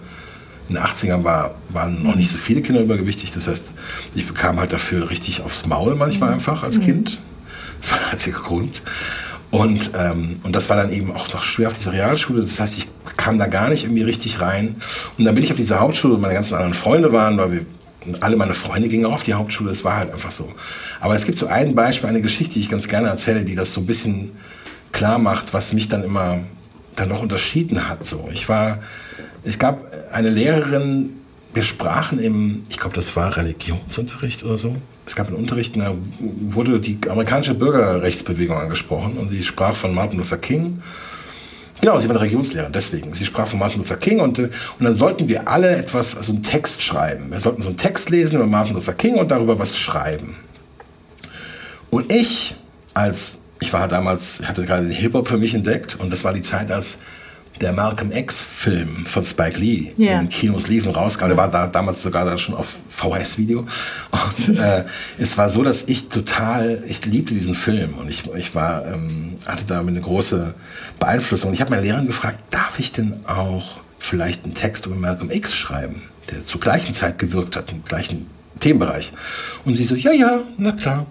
[0.69, 3.31] in den 80ern war, waren noch nicht so viele Kinder übergewichtig.
[3.31, 3.67] Das heißt,
[4.15, 7.19] ich bekam halt dafür richtig aufs Maul manchmal einfach als Kind.
[7.81, 8.81] Das war der einzige Grund.
[9.49, 12.41] Und, ähm, und das war dann eben auch noch schwer auf dieser Realschule.
[12.41, 14.75] Das heißt, ich kam da gar nicht irgendwie richtig rein.
[15.17, 17.65] Und dann bin ich auf diese Hauptschule, wo meine ganzen anderen Freunde waren, weil wir,
[18.19, 19.71] alle meine Freunde gingen auch auf die Hauptschule.
[19.71, 20.51] Es war halt einfach so.
[20.99, 23.71] Aber es gibt so ein Beispiel, eine Geschichte, die ich ganz gerne erzähle, die das
[23.71, 24.31] so ein bisschen
[24.91, 26.39] klar macht, was mich dann immer
[26.95, 28.03] dann noch unterschieden hat.
[28.03, 28.79] So, ich war,
[29.43, 31.11] es gab eine Lehrerin,
[31.53, 34.75] wir sprachen im, ich glaube, das war Religionsunterricht oder so.
[35.07, 40.19] Es gab einen Unterricht, da wurde die amerikanische Bürgerrechtsbewegung angesprochen und sie sprach von Martin
[40.19, 40.83] Luther King.
[41.81, 43.13] Genau, sie war eine Religionslehrerin, deswegen.
[43.13, 46.43] Sie sprach von Martin Luther King und, und dann sollten wir alle etwas, also einen
[46.43, 47.31] Text schreiben.
[47.31, 50.35] Wir sollten so einen Text lesen über Martin Luther King und darüber was schreiben.
[51.89, 52.55] Und ich
[52.97, 56.33] als ich war damals, ich hatte gerade den Hip-Hop für mich entdeckt und das war
[56.33, 56.99] die Zeit, als
[57.61, 60.19] der Malcolm X-Film von Spike Lee yeah.
[60.19, 61.27] in Kinos lief und rauskam.
[61.27, 63.65] Der war da, damals sogar da schon auf VHS-Video.
[64.11, 64.85] Und äh,
[65.17, 69.37] es war so, dass ich total, ich liebte diesen Film und ich, ich war, ähm,
[69.45, 70.53] hatte damit eine große
[70.99, 71.49] Beeinflussung.
[71.49, 75.31] Und ich habe meine Lehrerin gefragt, darf ich denn auch vielleicht einen Text über Malcolm
[75.31, 78.27] X schreiben, der zur gleichen Zeit gewirkt hat, im gleichen
[78.59, 79.13] Themenbereich?
[79.65, 81.07] Und sie so, ja, ja, na klar.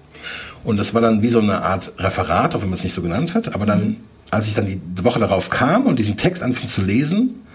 [0.65, 3.01] Und das war dann wie so eine Art Referat, auch wenn man es nicht so
[3.01, 3.55] genannt hat.
[3.55, 3.99] Aber dann,
[4.31, 7.47] als ich dann die Woche darauf kam und diesen Text anfing zu lesen,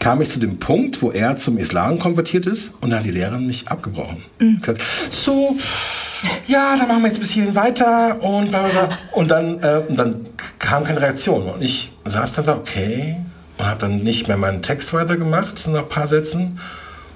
[0.00, 3.10] kam ich zu dem Punkt, wo er zum Islam konvertiert ist und dann hat die
[3.10, 4.22] Lehrerin mich abgebrochen.
[4.38, 4.60] Mhm.
[4.60, 5.56] Gesagt, so,
[6.46, 8.98] ja, dann machen wir jetzt bis hierhin weiter und bla bla bla.
[9.12, 10.26] Und dann, äh, und dann
[10.58, 11.42] kam keine Reaktion.
[11.42, 13.16] Und ich saß dann da, okay,
[13.58, 16.60] und habe dann nicht mehr meinen Text weitergemacht, so nach ein paar Sätzen,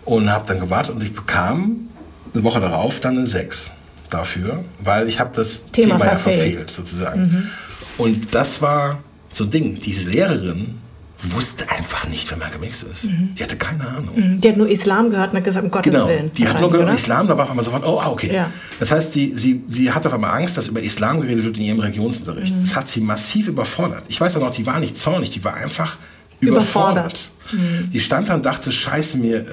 [0.05, 1.88] und habe dann gewartet und ich bekam
[2.34, 3.70] eine Woche darauf dann eine 6
[4.11, 7.20] dafür, weil ich habe das Thema, Thema ja verfehlt sozusagen.
[7.20, 7.51] Mhm.
[7.99, 9.80] Und das war so ein Ding.
[9.80, 10.78] Diese Lehrerin
[11.22, 13.05] wusste einfach nicht, wer Malcolm X ist.
[13.05, 13.35] Mhm.
[13.39, 14.14] Die hatte keine Ahnung.
[14.16, 14.41] Mhm.
[14.41, 16.09] Die hat nur Islam gehört und hat gesagt, um Gottes genau.
[16.09, 16.33] Willen.
[16.33, 18.35] Die hat nur gehört Islam, da war auf einmal sofort, oh, ah, okay.
[18.35, 18.51] Ja.
[18.80, 21.64] Das heißt, sie, sie, sie hatte auf einmal Angst, dass über Islam geredet wird in
[21.64, 22.55] ihrem Religionsunterricht.
[22.55, 22.62] Mhm.
[22.62, 24.05] Das hat sie massiv überfordert.
[24.09, 25.97] Ich weiß auch noch, die war nicht zornig, die war einfach
[26.41, 27.30] überfordert.
[27.30, 27.30] überfordert.
[27.53, 27.91] Mhm.
[27.91, 29.47] Die stand da und dachte, scheiße, mir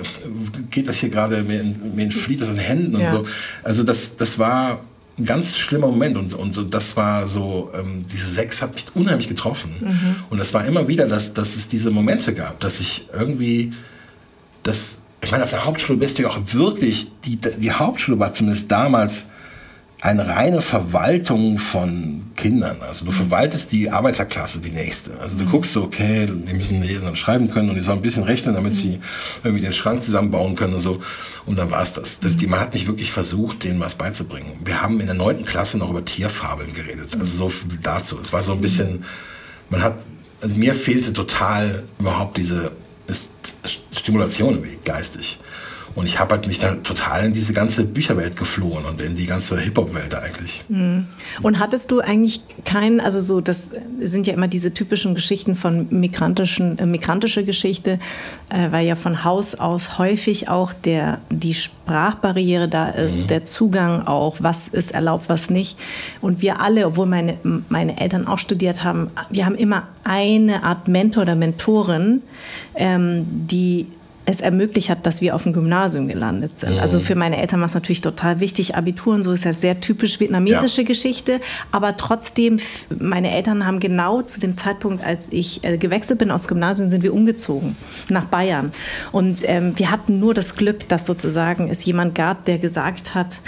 [0.71, 1.63] geht das hier gerade, mir,
[1.93, 3.05] mir entflieht das in den Händen ja.
[3.05, 3.25] und so.
[3.63, 4.81] Also das, das war
[5.19, 9.27] ein ganz schlimmer Moment und, und das war so, ähm, diese Sex hat mich unheimlich
[9.27, 9.71] getroffen.
[9.81, 10.15] Mhm.
[10.29, 13.73] Und das war immer wieder, dass, dass es diese Momente gab, dass ich irgendwie,
[14.63, 18.31] das, ich meine, auf der Hauptschule bist du ja auch wirklich, die, die Hauptschule war
[18.33, 19.25] zumindest damals
[20.01, 22.77] eine reine Verwaltung von Kindern.
[22.81, 23.15] Also du mhm.
[23.15, 25.11] verwaltest die Arbeiterklasse, die nächste.
[25.19, 25.51] Also du mhm.
[25.51, 28.55] guckst so, okay, die müssen lesen und schreiben können und die sollen ein bisschen rechnen,
[28.55, 28.77] damit mhm.
[28.77, 28.99] sie
[29.43, 31.01] irgendwie den Schrank zusammenbauen können und so.
[31.45, 32.19] Und dann war es das.
[32.19, 34.51] Die, man hat nicht wirklich versucht, denen was beizubringen.
[34.63, 37.15] Wir haben in der neunten Klasse noch über Tierfabeln geredet.
[37.19, 38.17] Also so viel dazu.
[38.21, 39.03] Es war so ein bisschen,
[39.69, 39.99] man hat,
[40.41, 42.71] also mir fehlte total überhaupt diese
[43.91, 45.39] Stimulation geistig.
[45.99, 49.25] Und ich habe halt mich dann total in diese ganze Bücherwelt geflohen und in die
[49.25, 50.63] ganze Hip-Hop-Welt eigentlich.
[50.69, 51.07] Mhm.
[51.41, 55.87] Und hattest du eigentlich keinen, also so, das sind ja immer diese typischen Geschichten von
[55.89, 57.99] migrantischen, äh, migrantische Geschichte,
[58.49, 63.27] äh, weil ja von Haus aus häufig auch der, die Sprachbarriere da ist, mhm.
[63.27, 65.77] der Zugang auch, was ist erlaubt, was nicht.
[66.21, 67.37] Und wir alle, obwohl meine,
[67.67, 72.21] meine Eltern auch studiert haben, wir haben immer eine Art Mentor oder Mentorin,
[72.75, 73.87] ähm, die
[74.29, 76.73] es ermöglicht hat, dass wir auf dem Gymnasium gelandet sind.
[76.73, 76.79] Mhm.
[76.79, 78.75] Also für meine Eltern war es natürlich total wichtig.
[78.75, 80.87] Abituren, so ist ja sehr typisch vietnamesische ja.
[80.87, 81.39] Geschichte.
[81.71, 82.59] Aber trotzdem,
[82.89, 87.01] meine Eltern haben genau zu dem Zeitpunkt, als ich äh, gewechselt bin aus Gymnasium, sind
[87.01, 87.75] wir umgezogen
[88.09, 88.71] nach Bayern.
[89.11, 93.39] Und ähm, wir hatten nur das Glück, dass sozusagen es jemand gab, der gesagt hat,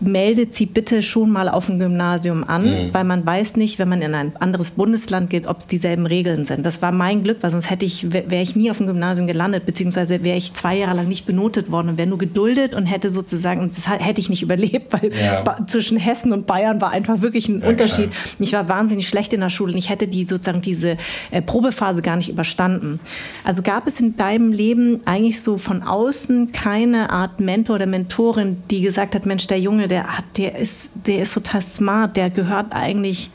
[0.00, 2.90] meldet sie bitte schon mal auf dem Gymnasium an, mhm.
[2.92, 6.44] weil man weiß nicht, wenn man in ein anderes Bundesland geht, ob es dieselben Regeln
[6.44, 6.64] sind.
[6.64, 9.66] Das war mein Glück, weil sonst hätte ich, wäre ich nie auf dem Gymnasium gelandet,
[9.66, 13.10] beziehungsweise wäre ich zwei Jahre lang nicht benotet worden und wäre nur geduldet und hätte
[13.10, 15.56] sozusagen, und das hätte ich nicht überlebt, weil ja.
[15.66, 18.10] zwischen Hessen und Bayern war einfach wirklich ein ja, Unterschied.
[18.10, 18.34] Klar.
[18.38, 20.96] Ich war wahnsinnig schlecht in der Schule und ich hätte die sozusagen diese
[21.30, 23.00] äh, Probephase gar nicht überstanden.
[23.44, 28.62] Also gab es in deinem Leben eigentlich so von außen keine Art Mentor oder Mentorin,
[28.70, 32.30] die gesagt hat, Mensch, der Junge, der hat, der ist, der ist total smart, der
[32.30, 33.30] gehört eigentlich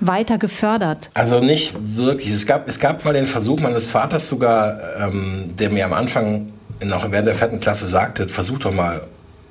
[0.00, 1.10] weiter gefördert?
[1.14, 2.30] Also nicht wirklich.
[2.30, 6.52] Es gab, es gab mal den Versuch meines Vaters sogar, ähm, der mir am Anfang
[6.84, 9.02] noch während der vierten Klasse sagte, versuch doch mal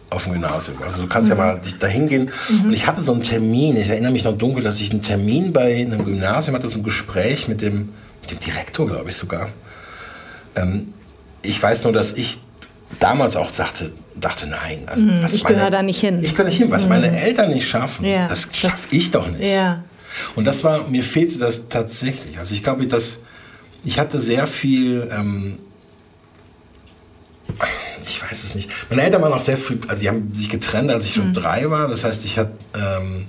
[0.09, 0.77] auf dem Gymnasium.
[0.83, 1.37] Also du kannst mhm.
[1.37, 2.31] ja mal dich dahin gehen.
[2.49, 2.65] Mhm.
[2.65, 5.53] Und ich hatte so einen Termin, ich erinnere mich noch dunkel, dass ich einen Termin
[5.53, 7.89] bei einem Gymnasium hatte, so ein Gespräch mit dem,
[8.21, 9.49] mit dem Direktor, glaube ich sogar.
[10.55, 10.93] Ähm,
[11.43, 12.39] ich weiß nur, dass ich
[12.99, 16.19] damals auch sagte, dachte, nein, also was ich gehöre da nicht hin.
[16.21, 16.89] Ich gehöre nicht hin, was mhm.
[16.89, 19.41] meine Eltern nicht schaffen, ja, das schaffe ich doch nicht.
[19.41, 19.83] Ja.
[20.35, 22.39] Und das war, mir fehlte das tatsächlich.
[22.39, 23.19] Also ich glaube, dass
[23.83, 25.59] ich hatte sehr viel, ähm,
[28.05, 28.69] ich weiß es nicht.
[28.89, 31.35] Meine Eltern waren auch sehr früh, also sie haben sich getrennt, als ich schon mhm.
[31.35, 31.87] drei war.
[31.87, 33.27] Das heißt, ich hatte, ähm,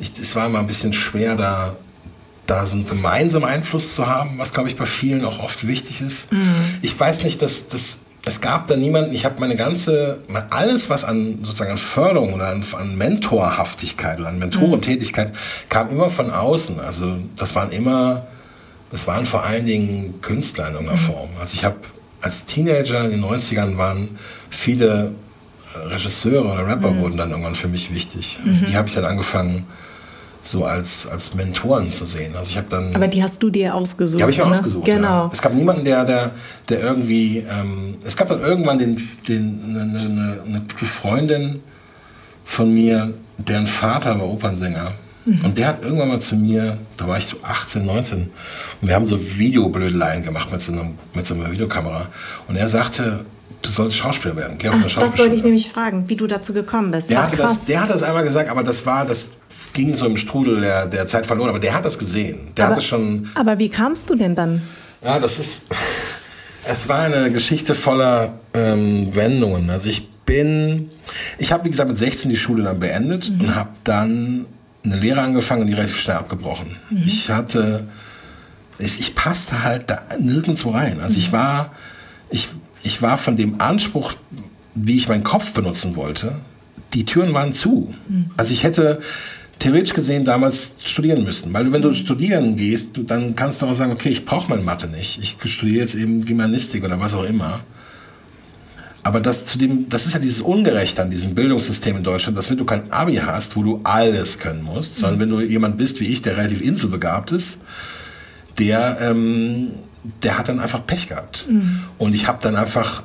[0.00, 1.76] ich, es war immer ein bisschen schwer, da,
[2.46, 6.00] da so einen gemeinsamen Einfluss zu haben, was, glaube ich, bei vielen auch oft wichtig
[6.00, 6.28] ist.
[6.82, 10.20] Ich weiß nicht, dass, dass es gab da niemanden, ich habe meine ganze,
[10.50, 15.32] alles, was an sozusagen an Förderung oder an, an Mentorhaftigkeit oder an Mentorentätigkeit
[15.68, 16.78] kam immer von außen.
[16.78, 18.28] Also das waren immer,
[18.92, 21.04] das waren vor allen Dingen Künstler in irgendeiner mhm.
[21.04, 21.30] Form.
[21.40, 21.76] Also ich habe
[22.20, 24.16] als Teenager in den 90ern waren
[24.50, 25.12] viele
[25.86, 27.00] Regisseure oder Rapper mhm.
[27.00, 28.38] wurden dann irgendwann für mich wichtig.
[28.46, 28.70] Also mhm.
[28.70, 29.66] die habe ich dann angefangen
[30.42, 32.34] so als, als Mentoren zu sehen.
[32.36, 32.94] Also ich habe dann.
[32.94, 34.18] Aber die hast du dir ausgesucht.
[34.18, 34.50] Die habe ich mir ne?
[34.50, 34.84] ausgesucht.
[34.84, 35.24] Genau.
[35.24, 35.30] Ja.
[35.32, 36.32] Es gab niemanden, der, der,
[36.68, 37.38] der irgendwie.
[37.38, 41.62] Ähm, es gab dann irgendwann den, den, eine, eine, eine Freundin
[42.44, 44.92] von mir, deren Vater war Opernsänger.
[45.24, 45.44] Mhm.
[45.44, 48.30] Und der hat irgendwann mal zu mir, da war ich so 18, 19,
[48.80, 52.08] und wir haben so Videoblödeleien gemacht mit so, einem, mit so einer Videokamera.
[52.48, 53.24] Und er sagte,
[53.62, 54.58] du sollst Schauspieler werden.
[54.58, 57.10] Geh auf Ach, das wollte ich nämlich fragen, wie du dazu gekommen bist.
[57.10, 59.30] Der, hatte das, der hat das einmal gesagt, aber das war, das
[59.72, 61.50] ging so im Strudel der, der Zeit verloren.
[61.50, 62.52] Aber der hat das gesehen.
[62.56, 63.30] Der aber, hat es schon.
[63.34, 64.62] Aber wie kamst du denn dann?
[65.02, 65.66] Ja, das ist.
[66.64, 69.68] Es war eine Geschichte voller ähm, Wendungen.
[69.68, 70.90] Also ich bin,
[71.38, 73.40] ich habe wie gesagt mit 16 die Schule dann beendet mhm.
[73.40, 74.46] und habe dann
[74.84, 76.76] eine Lehre angefangen und die relativ schnell abgebrochen.
[76.90, 77.02] Mhm.
[77.04, 77.88] Ich hatte,
[78.78, 81.00] ich, ich, passte halt da nirgendwo rein.
[81.00, 81.18] Also mhm.
[81.18, 81.72] ich war,
[82.30, 82.48] ich,
[82.82, 84.12] ich war von dem Anspruch,
[84.74, 86.36] wie ich meinen Kopf benutzen wollte,
[86.94, 87.94] die Türen waren zu.
[88.08, 88.30] Mhm.
[88.36, 89.00] Also ich hätte
[89.58, 91.52] theoretisch gesehen damals studieren müssen.
[91.52, 94.88] Weil wenn du studieren gehst, dann kannst du auch sagen, okay, ich brauche meine Mathe
[94.88, 95.20] nicht.
[95.22, 97.60] Ich studiere jetzt eben Germanistik oder was auch immer.
[99.04, 102.50] Aber das, zu dem, das ist ja dieses Ungerechte an diesem Bildungssystem in Deutschland, dass
[102.50, 105.98] wenn du kein Abi hast, wo du alles können musst, sondern wenn du jemand bist
[106.00, 107.58] wie ich, der relativ inselbegabt ist,
[108.58, 109.72] der, ähm,
[110.22, 111.46] der hat dann einfach Pech gehabt.
[111.48, 111.84] Mhm.
[111.98, 113.02] Und ich habe dann einfach,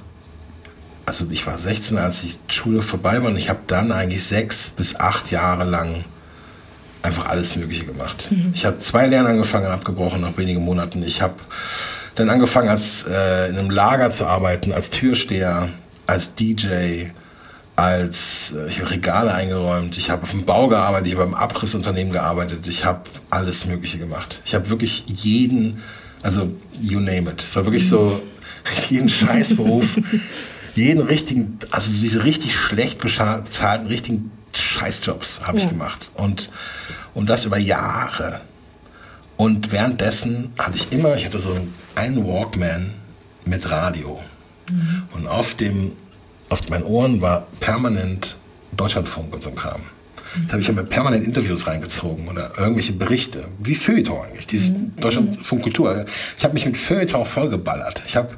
[1.06, 4.70] also ich war 16, als die Schule vorbei war und ich habe dann eigentlich sechs
[4.70, 6.06] bis acht Jahre lang
[7.04, 8.28] einfach alles Mögliche gemacht.
[8.30, 8.52] Mhm.
[8.54, 11.04] Ich habe zwei Lernen angefangen, abgebrochen nach wenigen Monaten.
[11.04, 11.36] Ich habe
[12.16, 15.70] dann angefangen, als, äh, in einem Lager zu arbeiten, als Türsteher,
[16.08, 17.08] als DJ,
[17.78, 21.34] als äh, ich habe Regale eingeräumt, ich habe auf dem Bau gearbeitet, ich habe beim
[21.36, 24.42] Abrissunternehmen gearbeitet, ich habe alles Mögliche gemacht.
[24.44, 25.82] Ich habe wirklich jeden,
[26.22, 27.42] also you name it.
[27.42, 28.22] Es war wirklich so
[28.90, 29.98] jeden Scheißberuf,
[30.76, 35.64] jeden richtigen, also diese richtig schlecht bezahlten, richtigen Scheißjobs habe ja.
[35.64, 36.12] ich gemacht.
[36.16, 36.50] Und
[37.18, 38.42] und das über Jahre.
[39.38, 41.58] Und währenddessen hatte ich immer, ich hatte so
[41.96, 42.94] einen Walkman
[43.44, 44.22] mit Radio.
[44.70, 45.04] Mhm.
[45.14, 45.94] Und auf dem,
[46.50, 48.38] auf meinen Ohren war permanent
[48.76, 49.82] Deutschlandfunk und so ein Kram.
[50.46, 54.94] Da habe ich immer permanent Interviews reingezogen oder irgendwelche Berichte, wie Feuilleton eigentlich, dieses mhm.
[55.00, 56.06] Deutschlandfunkkultur.
[56.38, 58.04] Ich habe mich mit Feuilleton vollgeballert.
[58.06, 58.30] Ich habe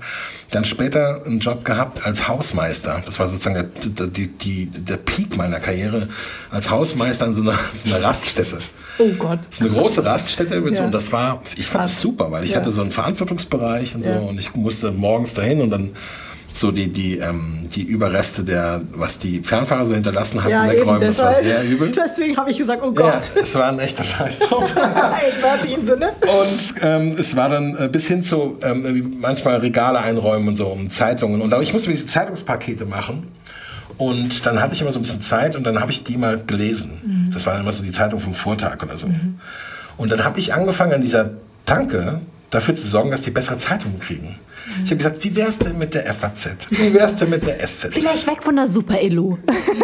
[0.51, 3.01] dann später einen Job gehabt als Hausmeister.
[3.05, 6.07] Das war sozusagen der, die, die, der Peak meiner Karriere
[6.51, 8.59] als Hausmeister in so einer, so einer Raststätte.
[8.97, 9.39] Oh Gott.
[9.41, 10.79] Das ist eine große Raststätte mit ja.
[10.79, 12.57] so, und das war, ich fand das super, weil ich ja.
[12.57, 14.19] hatte so einen Verantwortungsbereich und so ja.
[14.19, 15.91] und ich musste morgens dahin und dann
[16.53, 21.01] so die, die, ähm, die Überreste der, was die Fernfahrer so hinterlassen hatten, ja, wegräumen.
[21.01, 21.91] Das war sehr übel.
[21.95, 23.13] Deswegen habe ich gesagt, oh Gott.
[23.13, 24.69] Ja, es war ein echter Scheißjob.
[25.73, 26.11] Im Sinne.
[26.21, 30.67] Und ähm, es war dann äh, bis hin zu ähm, manchmal Regale einräumen und so,
[30.67, 31.41] um Zeitungen.
[31.41, 33.27] Und ich musste diese Zeitungspakete machen.
[33.97, 36.41] Und dann hatte ich immer so ein bisschen Zeit und dann habe ich die mal
[36.41, 37.01] gelesen.
[37.03, 37.31] Mhm.
[37.33, 39.07] Das war dann immer so die Zeitung vom Vortag oder so.
[39.07, 39.39] Mhm.
[39.97, 41.31] Und dann habe ich angefangen an dieser
[41.65, 44.39] Tanke dafür zu sorgen, dass die bessere Zeitungen kriegen.
[44.83, 46.57] Ich habe gesagt, wie wär's denn mit der FAZ?
[46.69, 47.89] Wie wär's denn mit der SZ?
[47.91, 49.37] Vielleicht weg von der Super-Elo.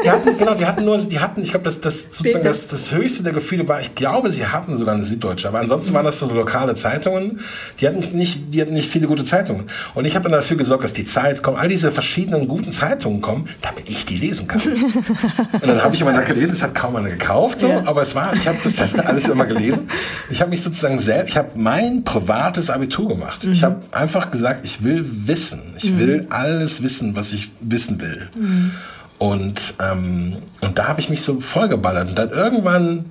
[0.03, 2.91] Die hatten, genau, die hatten nur, die hatten, ich glaube, das, das, sozusagen das, das
[2.91, 6.19] höchste der Gefühle war, ich glaube, sie hatten sogar eine Süddeutsche, aber ansonsten waren das
[6.19, 7.39] so lokale Zeitungen,
[7.79, 9.69] die hatten nicht, die hatten nicht viele gute Zeitungen.
[9.93, 13.21] Und ich habe dann dafür gesorgt, dass die Zeit kommt, all diese verschiedenen guten Zeitungen
[13.21, 14.61] kommen, damit ich die lesen kann.
[14.61, 17.81] Und dann habe ich immer da gelesen, es hat kaum einer gekauft, so, ja.
[17.85, 19.87] aber es war, ich habe das dann alles immer gelesen.
[20.29, 23.45] Ich habe mich sozusagen selbst, ich habe mein privates Abitur gemacht.
[23.45, 23.51] Mhm.
[23.51, 25.61] Ich habe einfach gesagt, ich will wissen.
[25.77, 25.99] Ich mhm.
[25.99, 28.27] will alles wissen, was ich wissen will.
[28.37, 28.71] Mhm.
[29.19, 32.09] Und, ähm, und da habe ich mich so vollgeballert.
[32.09, 33.05] Und dann irgendwann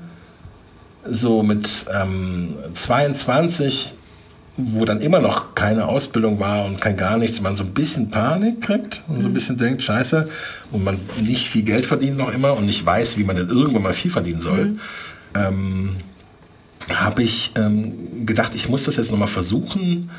[1.06, 3.94] so mit ähm, 22,
[4.56, 8.10] wo dann immer noch keine Ausbildung war und kein gar nichts, man so ein bisschen
[8.10, 9.34] Panik kriegt und so ein mhm.
[9.34, 10.28] bisschen denkt, scheiße,
[10.72, 13.82] und man nicht viel Geld verdient noch immer und nicht weiß, wie man denn irgendwann
[13.82, 14.80] mal viel verdienen soll, mhm.
[15.34, 15.96] ähm,
[16.90, 20.10] habe ich ähm, gedacht, ich muss das jetzt nochmal versuchen,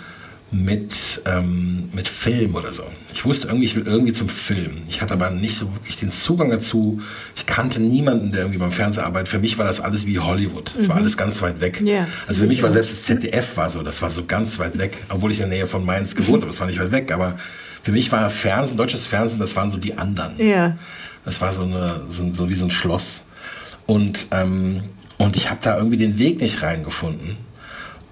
[0.52, 2.84] mit, ähm, mit Film oder so.
[3.14, 4.84] Ich wusste irgendwie, ich will irgendwie zum Film.
[4.88, 7.02] Ich hatte aber nicht so wirklich den Zugang dazu.
[7.36, 9.30] Ich kannte niemanden, der irgendwie beim Fernsehen arbeitet.
[9.30, 10.74] Für mich war das alles wie Hollywood.
[10.78, 10.90] Es mhm.
[10.90, 11.82] war alles ganz weit weg.
[11.82, 12.08] Yeah.
[12.28, 14.98] Also für mich war selbst das ZDF war so, das war so ganz weit weg.
[15.10, 17.12] Obwohl ich in der Nähe von Mainz gewohnt habe, das war nicht weit weg.
[17.12, 17.38] Aber
[17.82, 20.38] für mich war Fernsehen, deutsches Fernsehen, das waren so die anderen.
[20.38, 20.78] Ja.
[21.26, 23.24] Das war so, eine, so, so wie so ein Schloss.
[23.88, 24.84] Und, ähm,
[25.18, 27.38] und ich habe da irgendwie den Weg nicht reingefunden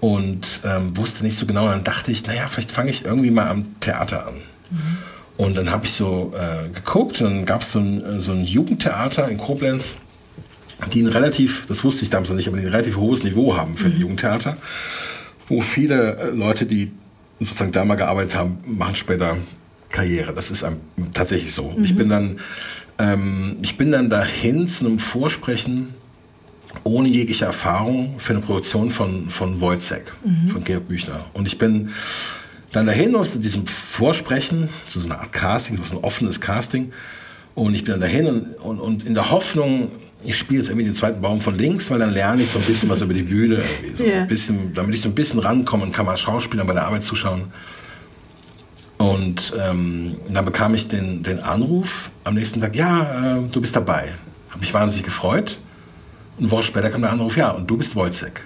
[0.04, 1.70] und ähm, wusste nicht so genau.
[1.70, 4.34] Dann dachte ich, naja, vielleicht fange ich irgendwie mal am Theater an.
[4.70, 4.98] Mhm.
[5.38, 8.44] Und dann habe ich so äh, geguckt und dann gab es so ein, so ein
[8.44, 10.00] Jugendtheater in Koblenz,
[10.92, 13.56] die ein relativ, das wusste ich damals noch nicht, aber die ein relativ hohes Niveau
[13.56, 13.94] haben für mhm.
[13.94, 14.58] ein Jugendtheater,
[15.48, 16.92] wo viele äh, Leute, die
[17.40, 19.38] sozusagen da mal gearbeitet haben, machen später
[19.88, 20.34] Karriere.
[20.34, 20.66] Das ist
[21.14, 21.72] tatsächlich so.
[21.72, 21.84] Mhm.
[21.86, 22.40] Ich bin dann,
[23.00, 25.94] ähm, ich bin dann dahin zu einem Vorsprechen
[26.84, 30.50] ohne jegliche Erfahrung für eine Produktion von, von Wojcek, mhm.
[30.50, 31.26] von Georg Büchner.
[31.34, 31.90] Und ich bin
[32.72, 36.92] dann dahin zu diesem Vorsprechen, zu so einer Art Casting, was ein offenes Casting.
[37.56, 39.92] Und ich bin dann dahin und, und, und in der Hoffnung,
[40.24, 42.66] ich spiele jetzt irgendwie den zweiten Baum von links, weil dann lerne ich so ein
[42.66, 43.62] bisschen was über die Bühne,
[43.94, 44.22] so yeah.
[44.22, 47.04] ein bisschen, damit ich so ein bisschen rankomme und kann mal Schauspielern bei der Arbeit
[47.04, 47.52] zuschauen.
[48.98, 53.76] Und ähm, dann bekam ich den, den Anruf am nächsten Tag, ja, äh, du bist
[53.76, 54.10] dabei.
[54.50, 55.60] Habe mich wahnsinnig gefreut.
[56.40, 58.46] Eine Woche später kam der Anruf, ja, und du bist Wojcek.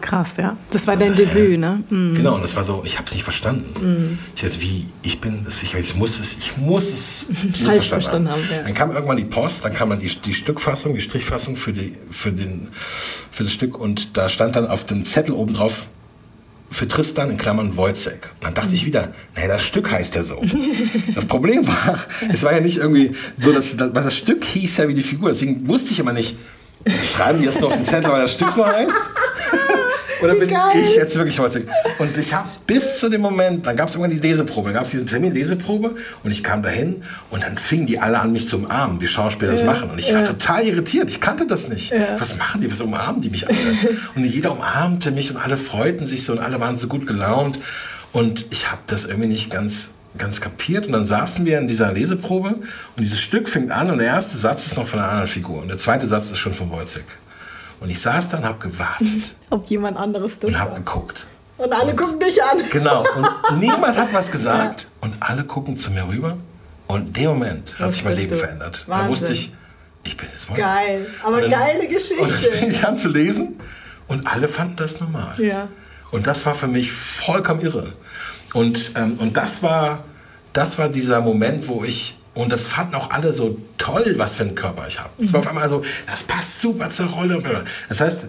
[0.00, 0.56] Krass, ja.
[0.70, 1.82] Das war dein also, Debüt, ne?
[1.90, 2.14] Mhm.
[2.14, 3.74] Genau, und das war so, ich habe es nicht verstanden.
[3.80, 4.18] Mhm.
[4.36, 7.26] Ich dachte, wie, ich bin, das, ich, ich muss es, ich muss es
[7.64, 8.42] falsch verstanden haben.
[8.50, 8.62] Ja.
[8.62, 11.94] Dann kam irgendwann die Post, dann kam dann die, die Stückfassung, die Strichfassung für, die,
[12.10, 12.68] für, den,
[13.30, 15.88] für das Stück und da stand dann auf dem Zettel oben drauf,
[16.70, 18.30] für Tristan in Klammern Wojcek.
[18.34, 20.40] Und dann dachte ich wieder, naja, das Stück heißt ja so.
[21.14, 21.98] Das Problem war,
[22.30, 25.02] es war ja nicht irgendwie so, dass, das, was das Stück hieß ja wie die
[25.02, 25.30] Figur.
[25.30, 26.36] Deswegen wusste ich immer nicht,
[26.86, 28.94] schreiben die jetzt noch auf den Zettel, weil das Stück so heißt?
[30.22, 31.66] Oder bin ich jetzt wirklich holzig?
[31.98, 34.84] Und ich habe bis zu dem Moment, dann gab es irgendwann die Leseprobe, dann gab
[34.84, 38.46] es diesen Termin Leseprobe und ich kam dahin und dann fingen die alle an, mich
[38.46, 39.90] zu umarmen, wie Schauspieler das machen.
[39.90, 41.90] Und ich war total irritiert, ich kannte das nicht.
[41.90, 42.16] Ja.
[42.18, 43.56] Was machen die, was umarmen die mich alle?
[44.16, 47.60] und jeder umarmte mich und alle freuten sich so und alle waren so gut gelaunt.
[48.12, 50.86] Und ich habe das irgendwie nicht ganz ganz kapiert.
[50.86, 52.64] Und dann saßen wir in dieser Leseprobe und
[52.98, 55.68] dieses Stück fängt an und der erste Satz ist noch von einer anderen Figur und
[55.68, 57.04] der zweite Satz ist schon von Wojcik.
[57.80, 59.36] Und ich saß da und habe gewartet.
[59.50, 61.26] Ob jemand anderes das Und habe geguckt.
[61.58, 62.58] Und alle und, gucken dich an.
[62.70, 63.04] Genau.
[63.16, 64.82] Und niemand hat was gesagt.
[64.82, 65.08] Ja.
[65.08, 66.36] Und alle gucken zu mir rüber.
[66.86, 68.36] Und in dem Moment hat sich mein Leben du?
[68.36, 68.84] verändert.
[68.86, 69.04] Wahnsinn.
[69.04, 69.54] Da wusste ich,
[70.04, 70.56] ich bin jetzt mal.
[70.56, 71.06] Geil.
[71.22, 72.22] Aber dann, geile Geschichte.
[72.22, 73.60] Und dann fing ich an zu lesen.
[74.06, 75.34] Und alle fanden das normal.
[75.38, 75.68] Ja.
[76.10, 77.92] Und das war für mich vollkommen irre.
[78.52, 80.04] Und, ähm, und das, war,
[80.52, 84.44] das war dieser Moment, wo ich und das fanden auch alle so toll, was für
[84.44, 85.10] einen Körper ich habe.
[85.20, 87.42] Es war auf einmal so, das passt super zur Rolle.
[87.88, 88.26] Das heißt,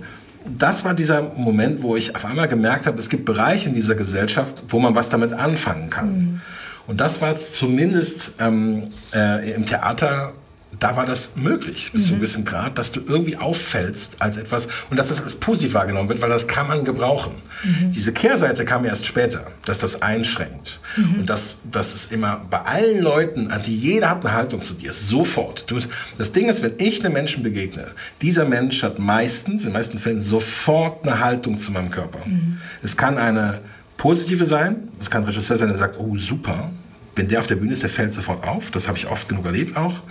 [0.58, 3.94] das war dieser Moment, wo ich auf einmal gemerkt habe, es gibt Bereiche in dieser
[3.94, 6.18] Gesellschaft, wo man was damit anfangen kann.
[6.18, 6.42] Mhm.
[6.88, 10.34] Und das war zumindest ähm, äh, im Theater
[10.80, 12.06] da war das möglich bis mhm.
[12.06, 15.74] zu einem gewissen Grad, dass du irgendwie auffällst als etwas und dass das als positiv
[15.74, 17.34] wahrgenommen wird, weil das kann man gebrauchen.
[17.64, 17.92] Mhm.
[17.92, 21.22] Diese Kehrseite kam erst später, dass das einschränkt mhm.
[21.22, 24.94] und dass das ist immer bei allen Leuten, also jeder hat eine Haltung zu dir,
[24.94, 25.70] sofort.
[25.70, 25.78] Du,
[26.18, 27.88] das Ding ist, wenn ich einem Menschen begegne,
[28.22, 32.26] dieser Mensch hat meistens, in den meisten Fällen sofort eine Haltung zu meinem Körper.
[32.26, 32.58] Mhm.
[32.82, 33.60] Es kann eine
[33.98, 36.72] positive sein, es kann ein Regisseur sein, der sagt, oh super,
[37.16, 38.72] wenn der auf der Bühne ist, der fällt sofort auf.
[38.72, 40.02] Das habe ich oft genug erlebt auch.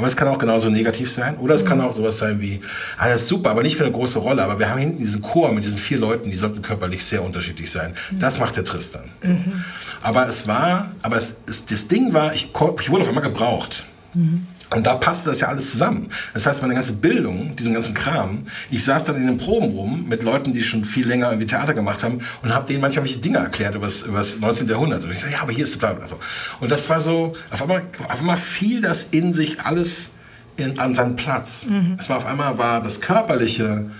[0.00, 1.36] Aber es kann auch genauso negativ sein.
[1.36, 1.68] Oder es mhm.
[1.68, 2.62] kann auch sowas sein wie,
[2.96, 4.42] ah, das ist super, aber nicht für eine große Rolle.
[4.42, 7.70] Aber wir haben hinten diesen Chor mit diesen vier Leuten, die sollten körperlich sehr unterschiedlich
[7.70, 7.92] sein.
[8.10, 8.18] Mhm.
[8.18, 9.04] Das macht der Tristan.
[9.20, 9.32] So.
[9.32, 9.62] Mhm.
[10.00, 12.46] Aber es war, aber es, es, das Ding war, ich,
[12.80, 13.84] ich wurde auf einmal gebraucht.
[14.14, 14.46] Mhm.
[14.74, 16.10] Und da passte das ja alles zusammen.
[16.32, 20.06] Das heißt, meine ganze Bildung, diesen ganzen Kram, ich saß dann in den Proben rum
[20.08, 23.18] mit Leuten, die schon viel länger irgendwie Theater gemacht haben und habe denen manchmal welche
[23.18, 24.68] Dinge erklärt über das 19.
[24.68, 25.02] Jahrhundert.
[25.02, 26.06] Und ich sage, ja, aber hier ist bla bla.
[26.06, 26.20] So.
[26.60, 30.10] Und das war so, auf einmal, auf einmal fiel das in sich alles
[30.56, 31.66] in, an seinen Platz.
[31.66, 31.96] Mhm.
[31.98, 33.90] Es war auf einmal war das Körperliche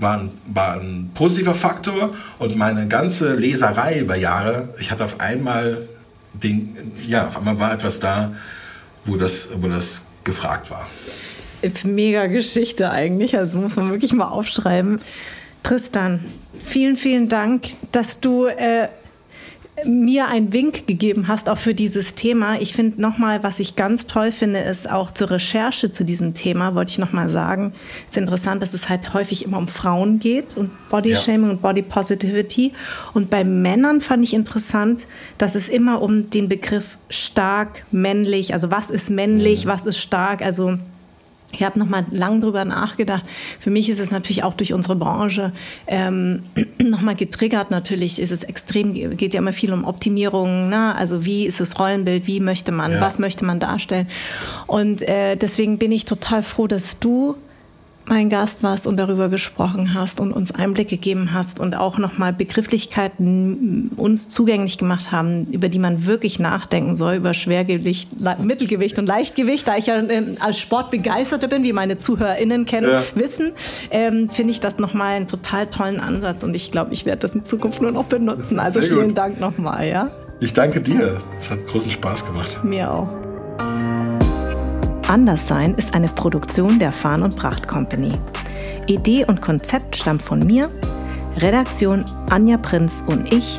[0.00, 5.20] war ein, war ein positiver Faktor und meine ganze Leserei über Jahre, ich hatte auf
[5.20, 5.88] einmal
[6.34, 6.76] den,
[7.06, 8.32] ja, auf einmal war etwas da,
[9.04, 10.86] wo das, wo das gefragt war.
[11.84, 15.00] Mega Geschichte eigentlich, also muss man wirklich mal aufschreiben.
[15.62, 16.24] Tristan,
[16.64, 18.88] vielen, vielen Dank, dass du äh,
[19.84, 22.60] mir einen Wink gegeben hast, auch für dieses Thema.
[22.60, 26.74] Ich finde nochmal, was ich ganz toll finde, ist auch zur Recherche zu diesem Thema,
[26.74, 27.72] wollte ich nochmal sagen,
[28.06, 31.50] es ist interessant, dass es halt häufig immer um Frauen geht und Bodyshaming ja.
[31.50, 32.72] und Body Positivity.
[33.14, 35.06] Und bei Männern fand ich interessant,
[35.38, 39.70] dass es immer um den Begriff stark, männlich, also was ist männlich, mhm.
[39.70, 40.78] was ist stark, also
[41.50, 43.24] ich habe noch mal lang drüber nachgedacht.
[43.58, 45.52] Für mich ist es natürlich auch durch unsere Branche
[45.86, 46.42] ähm,
[46.82, 47.70] noch mal getriggert.
[47.70, 50.68] Natürlich ist es extrem, geht ja immer viel um Optimierung.
[50.68, 50.94] Ne?
[50.94, 52.26] Also wie ist das Rollenbild?
[52.26, 52.92] Wie möchte man?
[52.92, 53.00] Ja.
[53.00, 54.08] Was möchte man darstellen?
[54.66, 57.36] Und äh, deswegen bin ich total froh, dass du
[58.08, 62.32] mein Gast warst und darüber gesprochen hast und uns Einblick gegeben hast und auch nochmal
[62.32, 68.08] Begrifflichkeiten uns zugänglich gemacht haben, über die man wirklich nachdenken soll, über Schwergewicht,
[68.42, 69.66] Mittelgewicht und Leichtgewicht.
[69.68, 73.02] Da ich ja ähm, als Sportbegeisterter bin, wie meine ZuhörerInnen kennen, ja.
[73.14, 73.52] wissen,
[73.90, 77.34] ähm, finde ich das nochmal einen total tollen Ansatz und ich glaube, ich werde das
[77.34, 78.58] in Zukunft nur noch benutzen.
[78.58, 79.14] Also vielen.
[79.14, 80.10] Dank nochmal, ja.
[80.40, 81.20] Ich danke dir.
[81.38, 82.60] Es hat großen Spaß gemacht.
[82.62, 83.08] Mir auch.
[85.08, 88.12] Anderssein ist eine Produktion der Farn und Pracht Company.
[88.88, 90.68] Idee und Konzept stammt von mir,
[91.38, 93.58] Redaktion Anja Prinz und ich,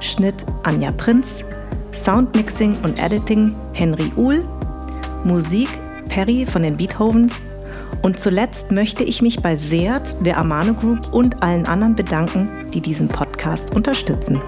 [0.00, 1.44] Schnitt Anja Prinz,
[1.92, 4.42] Soundmixing und Editing Henry Uhl,
[5.22, 5.68] Musik
[6.08, 7.42] Perry von den Beethovens.
[8.00, 12.80] Und zuletzt möchte ich mich bei Seat, der Amano Group und allen anderen bedanken, die
[12.80, 14.40] diesen Podcast unterstützen.